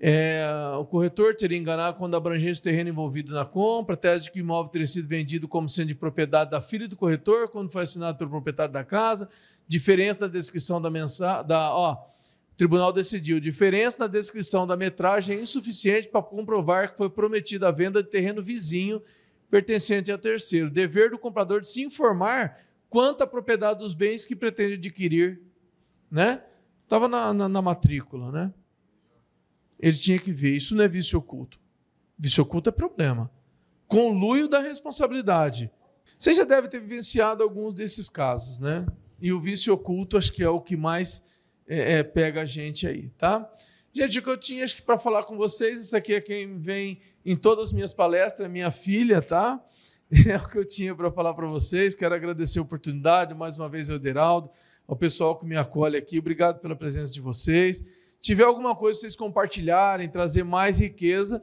É, 0.00 0.44
o 0.78 0.84
corretor 0.84 1.34
teria 1.34 1.58
enganado 1.58 1.96
quando 1.98 2.14
a 2.14 2.18
abrangência 2.18 2.62
do 2.62 2.64
terreno 2.64 2.88
envolvido 2.88 3.34
na 3.34 3.44
compra, 3.44 3.96
tese 3.96 4.24
de 4.24 4.30
que 4.30 4.38
o 4.38 4.42
imóvel 4.42 4.70
teria 4.70 4.86
sido 4.86 5.08
vendido 5.08 5.48
como 5.48 5.68
sendo 5.68 5.88
de 5.88 5.94
propriedade 5.94 6.52
da 6.52 6.60
filha 6.60 6.86
do 6.86 6.96
corretor 6.96 7.48
quando 7.48 7.72
foi 7.72 7.82
assinado 7.82 8.16
pelo 8.16 8.30
proprietário 8.30 8.72
da 8.72 8.84
casa, 8.84 9.28
diferença 9.66 10.20
da 10.20 10.28
descrição 10.28 10.80
da 10.80 10.88
mensagem, 10.88 11.46
ó, 11.50 11.96
tribunal 12.56 12.92
decidiu: 12.92 13.40
diferença 13.40 13.98
na 13.98 14.06
descrição 14.06 14.68
da 14.68 14.76
metragem 14.76 15.36
é 15.36 15.40
insuficiente 15.40 16.08
para 16.08 16.22
comprovar 16.22 16.92
que 16.92 16.96
foi 16.96 17.10
prometida 17.10 17.66
a 17.68 17.72
venda 17.72 18.00
de 18.00 18.08
terreno 18.08 18.40
vizinho 18.40 19.02
pertencente 19.50 20.12
a 20.12 20.18
terceiro. 20.18 20.70
Dever 20.70 21.10
do 21.10 21.18
comprador 21.18 21.60
de 21.60 21.68
se 21.68 21.82
informar 21.82 22.60
quanto 22.88 23.22
à 23.22 23.26
propriedade 23.26 23.80
dos 23.80 23.94
bens 23.94 24.24
que 24.24 24.36
pretende 24.36 24.74
adquirir. 24.74 25.40
Né? 26.10 26.42
Estava 26.84 27.08
na, 27.08 27.34
na, 27.34 27.48
na 27.48 27.62
matrícula, 27.62 28.30
né? 28.30 28.52
Ele 29.78 29.96
tinha 29.96 30.18
que 30.18 30.32
ver. 30.32 30.56
Isso 30.56 30.74
não 30.74 30.84
é 30.84 30.88
vício 30.88 31.18
oculto. 31.18 31.60
Vício 32.18 32.42
oculto 32.42 32.68
é 32.68 32.72
problema. 32.72 33.30
Conluio 33.86 34.48
da 34.48 34.60
responsabilidade. 34.60 35.70
Você 36.18 36.34
já 36.34 36.44
deve 36.44 36.68
ter 36.68 36.80
vivenciado 36.80 37.42
alguns 37.42 37.74
desses 37.74 38.08
casos, 38.08 38.58
né? 38.58 38.86
E 39.20 39.32
o 39.32 39.40
vício 39.40 39.72
oculto 39.72 40.16
acho 40.16 40.32
que 40.32 40.42
é 40.42 40.48
o 40.48 40.60
que 40.60 40.76
mais 40.76 41.22
é, 41.66 41.98
é, 41.98 42.02
pega 42.02 42.42
a 42.42 42.44
gente 42.44 42.86
aí, 42.86 43.10
tá? 43.10 43.48
Gente, 43.92 44.18
o 44.18 44.22
que 44.22 44.28
eu 44.28 44.36
tinha 44.36 44.64
para 44.84 44.98
falar 44.98 45.24
com 45.24 45.36
vocês, 45.36 45.80
isso 45.80 45.96
aqui 45.96 46.14
é 46.14 46.20
quem 46.20 46.58
vem 46.58 47.00
em 47.24 47.36
todas 47.36 47.64
as 47.64 47.72
minhas 47.72 47.92
palestras, 47.92 48.46
é 48.46 48.48
minha 48.48 48.70
filha, 48.70 49.20
tá? 49.20 49.62
É 50.26 50.36
o 50.38 50.48
que 50.48 50.56
eu 50.56 50.64
tinha 50.64 50.94
para 50.94 51.10
falar 51.10 51.34
para 51.34 51.46
vocês. 51.46 51.94
Quero 51.94 52.14
agradecer 52.14 52.58
a 52.58 52.62
oportunidade, 52.62 53.34
mais 53.34 53.58
uma 53.58 53.68
vez, 53.68 53.90
ao 53.90 53.98
Deraldo, 53.98 54.50
ao 54.86 54.96
pessoal 54.96 55.36
que 55.36 55.44
me 55.44 55.54
acolhe 55.54 55.98
aqui. 55.98 56.18
Obrigado 56.18 56.60
pela 56.60 56.74
presença 56.74 57.12
de 57.12 57.20
vocês. 57.20 57.84
Tiver 58.20 58.44
alguma 58.44 58.74
coisa 58.74 59.00
vocês 59.00 59.16
compartilharem, 59.16 60.08
trazer 60.08 60.44
mais 60.44 60.78
riqueza, 60.78 61.42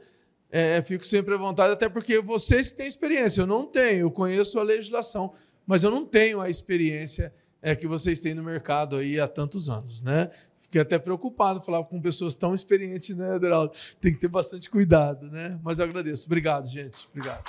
é, 0.50 0.82
fico 0.82 1.06
sempre 1.06 1.34
à 1.34 1.38
vontade, 1.38 1.74
até 1.74 1.90
porque 1.90 2.22
vocês 2.22 2.68
que 2.70 2.76
têm 2.76 2.88
experiência, 2.88 3.42
eu 3.42 3.48
não 3.48 3.66
tenho, 3.66 4.02
eu 4.02 4.12
conheço 4.12 4.60
a 4.60 4.64
legislação, 4.64 5.34
mas 5.66 5.84
eu 5.84 5.92
não 5.92 6.06
tenho 6.06 6.40
a 6.40 6.50
experiência 6.50 7.34
é, 7.62 7.76
que 7.76 7.88
vocês 7.88 8.20
têm 8.20 8.34
no 8.34 8.44
mercado 8.44 8.96
aí 8.96 9.20
há 9.20 9.28
tantos 9.28 9.70
anos, 9.70 10.02
né? 10.02 10.30
Fiquei 10.60 10.82
até 10.82 11.00
preocupado 11.00 11.62
falar 11.62 11.84
com 11.86 12.02
pessoas 12.02 12.36
tão 12.36 12.54
experientes, 12.54 13.16
né, 13.16 13.36
Aderaldo? 13.36 13.74
Tem 14.00 14.14
que 14.14 14.20
ter 14.20 14.28
bastante 14.28 14.70
cuidado, 14.70 15.30
né? 15.32 15.60
Mas 15.64 15.80
eu 15.80 15.86
agradeço. 15.86 16.26
Obrigado, 16.26 16.68
gente. 16.68 17.08
Obrigado. 17.12 17.44